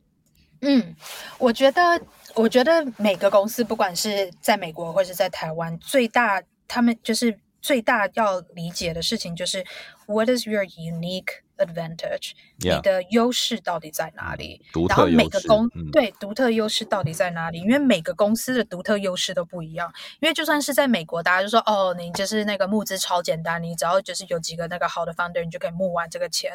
[0.61, 0.95] 嗯，
[1.39, 2.01] 我觉得
[2.35, 9.65] 我觉得每个公司不管是在美国或是在台湾，最大他们就是最大要理解的事情就是
[10.07, 12.31] what is your unique advantage？.
[12.57, 14.61] 你的优势到底在哪里？
[14.71, 14.95] 独特。
[14.95, 17.59] 然后每个公、嗯、对独特优势到底在哪里？
[17.59, 19.91] 因为每个公司的独特优势都不一样。
[20.19, 26.51] 因为就算是在美国，大家就说哦，你就是那个募资超简单，你只要就是有几个那个好的 founder，你就可以募完这个钱。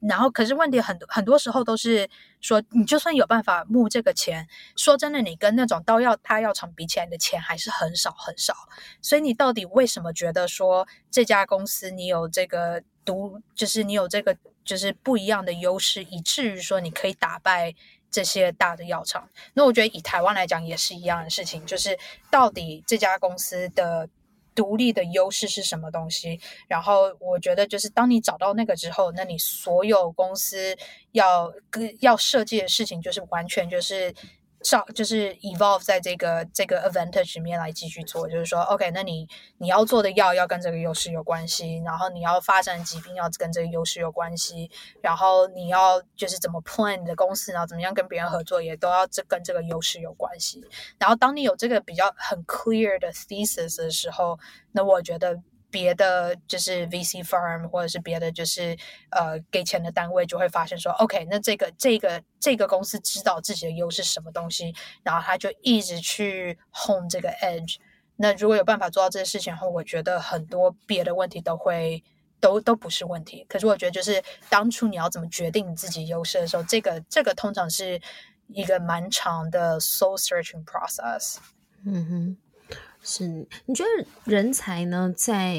[0.00, 2.08] 然后可是问题很多很多时候都是
[2.40, 4.46] 说，你就算有办法募这个钱，
[4.76, 8.54] 说真的，你跟那种到药大药厂比起来，你的钱还是很少很少。
[9.00, 12.82] 所以你到底为什么觉得说这家公司你有这个？
[13.04, 17.74] 独就是你有这个就是不一样的优势，以至于说你可以打败
[18.10, 19.28] 这些大的药厂。
[19.54, 21.98] 那我觉得以台湾来讲也是一样的事情，就是
[22.30, 24.08] 到底这家公司的
[24.54, 26.40] 独立的优势是什么东西？
[26.68, 30.76] 然后我觉得就是当你找到那个之后，那你所有公司
[31.12, 34.14] 要跟要设计的事情就是完全就是。
[34.62, 50.64] 上就是 evolve 在这个这个 advantage 里面来继续做，就是说，OK，那你你要做的药要跟这个优势有关系，然后你要发展疾病要跟这个优势有关系，然后你要就是怎么 plan 你的公司，然后怎么样跟别人合作，也都要这跟这个优势有关系。
[50.98, 54.38] 然后当你有这个比较很 clear 的 thesis 的时候，
[54.72, 55.40] 那我觉得。
[55.72, 58.76] 别的就是 VC firm 或者是别的就是
[59.10, 67.76] 呃给钱的单位就会发现说，OK，那这个这个这个公司知道自己的优势什么东西，然后他就一直去 hone 这个 edge。
[68.16, 72.04] 那如果有办法做到这些事情后，我觉得很多别的问题都会
[72.38, 73.46] 都都不是问题。
[73.48, 77.98] 可是我觉得就是当初你要怎么决定你自己优势的时候，这个这个通常是
[78.48, 81.38] 一个蛮长的 soul searching process。
[81.86, 82.36] 嗯哼。
[83.02, 85.56] 是，你觉得人才呢，在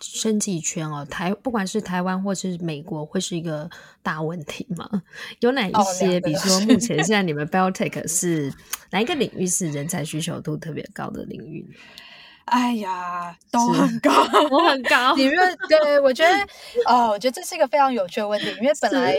[0.00, 3.70] 生计圈哦，台不管是台湾或是美国，会是一个
[4.02, 5.02] 大问题吗？
[5.40, 6.18] 有哪一些？
[6.18, 8.52] 哦、比如说，目前现在你们 Biotech 是
[8.90, 11.66] 哪一个领域是人才需求度特别高的领域？
[12.46, 14.10] 哎呀，都很高，
[14.50, 15.16] 我很高。
[15.16, 16.34] 你们对，我觉得
[16.84, 19.16] 哦，我觉得这是一个非常有趣的问题，因为本来。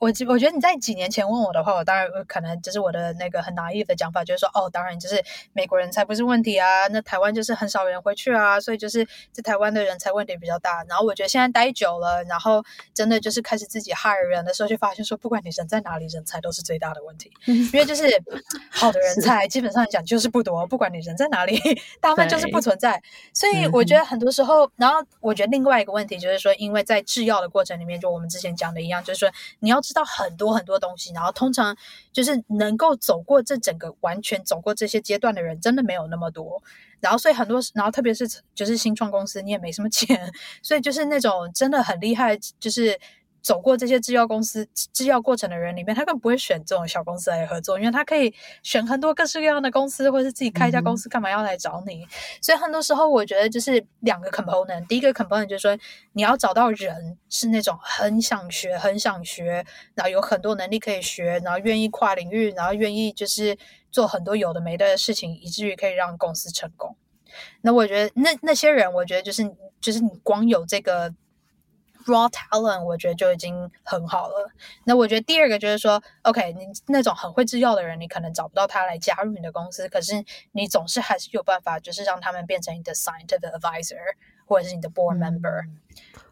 [0.00, 5.22] 我我觉得你在几年前问我的话，我当然可能就是我的那个很 naive 的讲法，就是说，哦，当然就是
[5.52, 10.82] 美国人才不是问题啊，那台湾就是很少人回去啊，所以就是在台湾的人才问题比较大。
[10.88, 18.04] 然后我觉得现在待久了，然后真的就是开始自己 hire 人的时候，就发现说，不管你人在哪里，人才都是最大的问题， 因为就是
[18.72, 21.60] 好的人才基本上讲就是不多，不管你人在哪里，
[22.00, 23.02] 大部分就是不存在。
[23.34, 29.78] 所以我觉得很多时候，然后我觉得另外一个问题就是说，因为在制药的过程里面，就我们之前讲的一样，就是说你要。
[29.90, 31.76] 知道很多很多东西，然后通常
[32.12, 36.62] 就是能够走过这整个完全走过这些阶段的人，真的没有那么多。
[37.00, 40.32] 然后所以很多，然后特别是就是新创公司，你也没什么钱，
[40.62, 42.96] 所以就是那种真的很厉害，就是。
[43.42, 48.32] 走过这些制药公司制药过程的人里面，他更不会选这种小公司来合作，因为他可以
[48.62, 52.04] 选很多各式各样的公司，或者是自己开一家公司，干嘛要来找你？
[52.04, 52.08] 嗯、
[52.42, 54.86] 所以很多时候，我觉得就是两个 component。
[54.86, 55.78] 第一个 component 就是说，
[56.12, 59.64] 你要找到人是那种很想学、很想学，
[59.94, 63.56] 然后有很多能力可以学，然后愿意跨领域，然后愿意就是
[63.90, 66.94] 做很多有的没的事情，以至于可以让公司成功。
[67.62, 71.14] 那我觉得那那些人，我觉得就是就是你光有这个。
[72.10, 74.50] Raw talent，我觉得就已经很好了。
[74.84, 83.96] 那我觉得第二个就是说，OK，你那种很会制药的人，你可能找不到他来加入你的公司，可是你总是还是有办法，就是让他们变成你的 scientific advisor。
[84.50, 85.76] 或者是你的 board member，、嗯、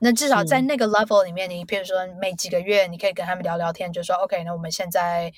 [0.00, 5.32] 那至少在那个 level 里面，你比如说每几个月，你可以跟他们聊聊天，就说 OK，那我们现在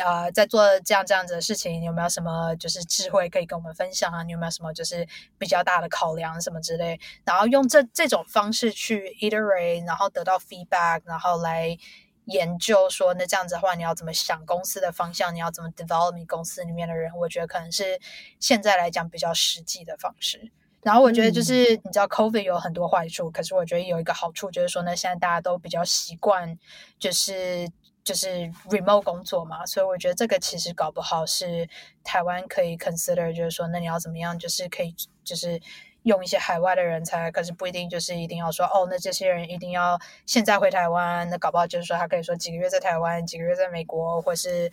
[0.00, 4.22] 啊、呃、在做这样这样子的事情，你有没有什么就是智慧可以跟我们分享啊？
[4.22, 5.06] 你有没有什么就是
[5.36, 6.98] 比较大的考量什么之类？
[7.26, 11.76] 然后用这这种方式去 iterate，然后得到 feedback，然后来
[12.24, 15.34] 研究说，那这样子的话，你要怎么想公司的方向？
[15.34, 17.12] 你要怎么 develop 你公司里面的人？
[17.16, 18.00] 我觉得可能是
[18.40, 20.50] 现在来讲比较实际的方式。
[20.82, 26.58] 然后我觉得就是你知道，COVID 有很多坏处，可是我觉得有一个好处就是说呢，现在大家都比较习惯
[26.98, 27.70] 就是
[28.02, 31.68] 就是 remote 工作嘛，所以我觉得这个其实搞不好是
[32.02, 35.60] 台湾可以 consider，就是说那你要怎么样，就是可以就是
[36.02, 44.68] 用一些海外的人才，可是不一定就是一定要说哦，那这些人一定要现在回台湾，那搞不好就是说他可以说几个月在台湾，几个月在美国，或是。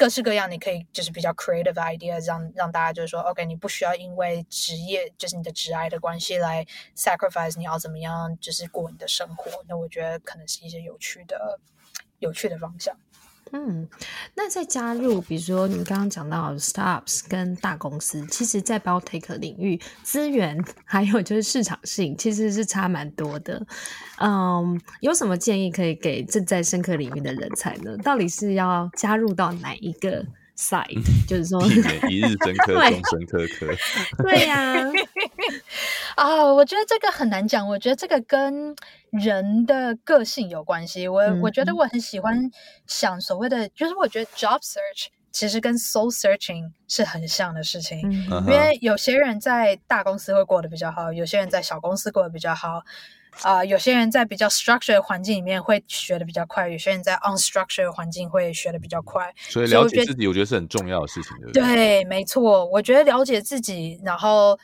[0.00, 9.62] 各式各样，你可以就是比较 creative idea，让让大家就是说，OK，你不需要因为职业就是你的职爱的关系来 sacrifice，你要怎么样就是过你的生活。
[9.68, 11.60] 那我觉得可能是一些有趣的、
[12.18, 12.96] 有趣的方向。
[13.52, 13.88] 嗯，
[14.34, 23.66] 那再加入，比如说你们刚刚讲到 startups 跟大公司，其实，在 biotech 领域，资源还有就是市场性，其实是差蛮多的。
[24.20, 27.96] 嗯，有什么建议可以给正在深科领域的人才呢？
[27.98, 30.24] 到底是要加入到哪一个
[30.56, 30.94] side？
[30.96, 31.60] 嗯、就是说，
[32.08, 33.66] 一日深科， 终身科科。
[34.22, 34.92] 对呀、啊。
[36.20, 37.66] 啊，我觉得这个很难讲。
[37.66, 38.76] 我觉得这个跟
[39.10, 41.08] 人的个性有关系。
[41.08, 42.38] 我、嗯、我觉得我很喜欢
[42.86, 47.98] 想所谓的，就是我觉得 job search 其实跟 soul searching 是很像的事情。
[48.30, 52.82] 嗯、因为有些人在大公司会过得比较好，有些人在小公司过得比较好。
[53.42, 59.32] 啊、呃，有些人在比较 structured 的环境里面会学的比较快，有些人在 unstructured 的环境会学的比较快。
[59.38, 61.62] 所以了解自己，我觉得是很重要的事情，对不对？
[61.62, 62.66] 对，没错。
[62.66, 64.58] 我觉得了解自己，然后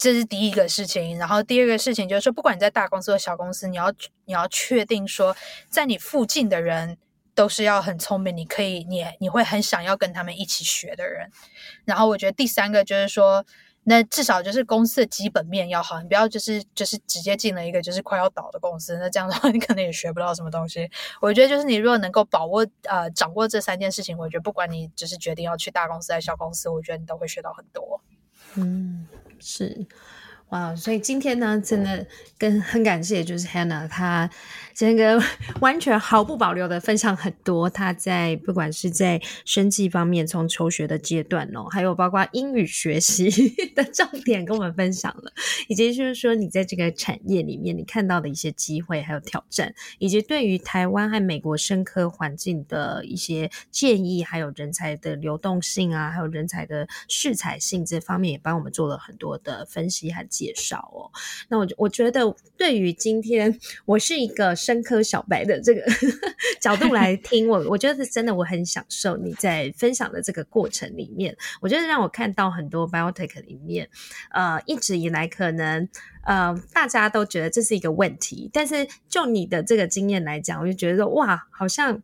[0.00, 1.18] 这是第一个事情。
[1.18, 3.92] 然后第二个事情就是说，不管你在大公司或小公司，你要
[4.24, 5.36] 你要确定说，
[5.68, 6.96] 在你附近的人
[7.34, 11.30] 都是要很聪明，你可以你你会很想要跟他们一起学的人。
[11.84, 13.44] 然后我觉得第三个就是说。
[13.84, 20.88] 那至少就是公司的基本面要好，你不要就是就是直接进了一个就是快要倒的公司，那这样的话你可能也学不到什么东西。
[21.18, 28.02] 我觉得就是你如果能够把握呃掌握这三件事情，我觉得不管你就是决定要去大公司还是小公司，我觉得你都会学到很多。
[28.56, 29.08] 嗯，
[29.40, 29.86] 是。
[30.50, 32.04] 哇，所以今天呢，真的
[32.36, 34.28] 跟很感谢，就是 Hannah，她
[34.80, 35.22] 这个
[35.60, 43.28] 完全毫不保留的分享很多，他在不管是在生计方面，从求学的阶段哦，还有包括英语学习
[43.76, 45.30] 的重点跟我们分享了，
[45.68, 60.26] 以及就是说你在这个产业里面你看到的一些机会还有挑战，以及对于台湾和美国生科环境的一些建议，还有人才的流动性啊，还有人才的适才性这方面也帮我们做了很多的分析和。
[60.30, 61.10] 介绍哦，
[61.48, 65.82] 那我我觉得对于今天我是一个生科小白的这个
[66.60, 73.88] 角度来听，我我觉得是真的，我很享受你在分享的这个过程里面，我觉得让我看到很多 biotech 里面，
[74.30, 75.88] 呃，一直以来可能
[76.24, 82.00] 呃大家都觉得这是一个问题，但是就你的这个经验来讲，我就觉得哇，好像。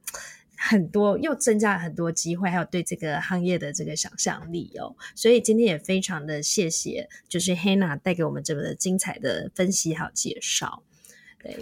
[0.59, 10.83] 很多又增加了很多机会，还有对这个行业的这个想象力哦，所以今天也非常的谢谢，就是 Hannah 带给我们这么的精彩的分析还有介绍。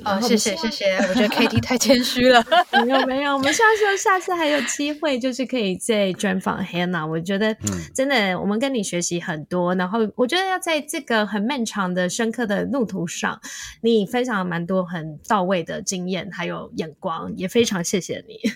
[0.03, 2.45] 好、哦，谢谢谢谢，我觉得 KT 太谦虚了。
[2.85, 7.07] 没有没有，我们希望说下次还有机会，就是可以再专访 Hannah。
[7.07, 7.57] 我觉得
[7.95, 9.75] 真的，我们跟你学习很多。
[9.75, 13.41] 然后我觉得要在这个很漫长的深刻的路途上，
[13.81, 18.39] 你分享了蛮多很到位的经验还有眼光，也非常谢谢你。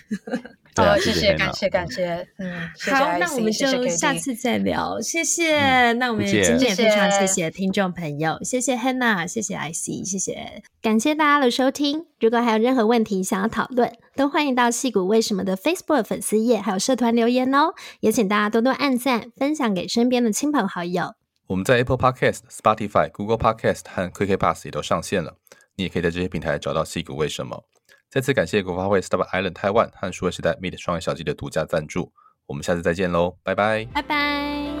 [0.75, 2.25] 好、哦，谢谢，感谢，感谢。
[2.37, 5.01] 嗯，好，那我们就下次再聊。
[5.01, 5.57] 谢谢。
[5.59, 12.05] 嗯、那我们今天也非常谢谢听众朋友，谢谢 Hannah，谢谢 IC，谢谢，感谢大家的收听。
[12.21, 17.73] 如果还有任何问题想要讨论，都欢迎到矽谷为什么的 Facebook 粉丝页还有社团留言哦。
[17.99, 21.13] 也请大家多多按赞，分享给身边的亲朋好友。
[21.47, 25.35] 我们在 Apple Podcast、Spotify、Google Podcast 和 QK Pass 也都上线了，
[25.75, 27.65] 你也可以在这些平台找到矽谷为什么。
[28.09, 32.13] 再次感谢国发会 Startup Island Taiwan 和数位时代 Meet 双业小记的独家赞助，
[32.47, 34.78] 我们下次再见喽，拜拜，拜拜。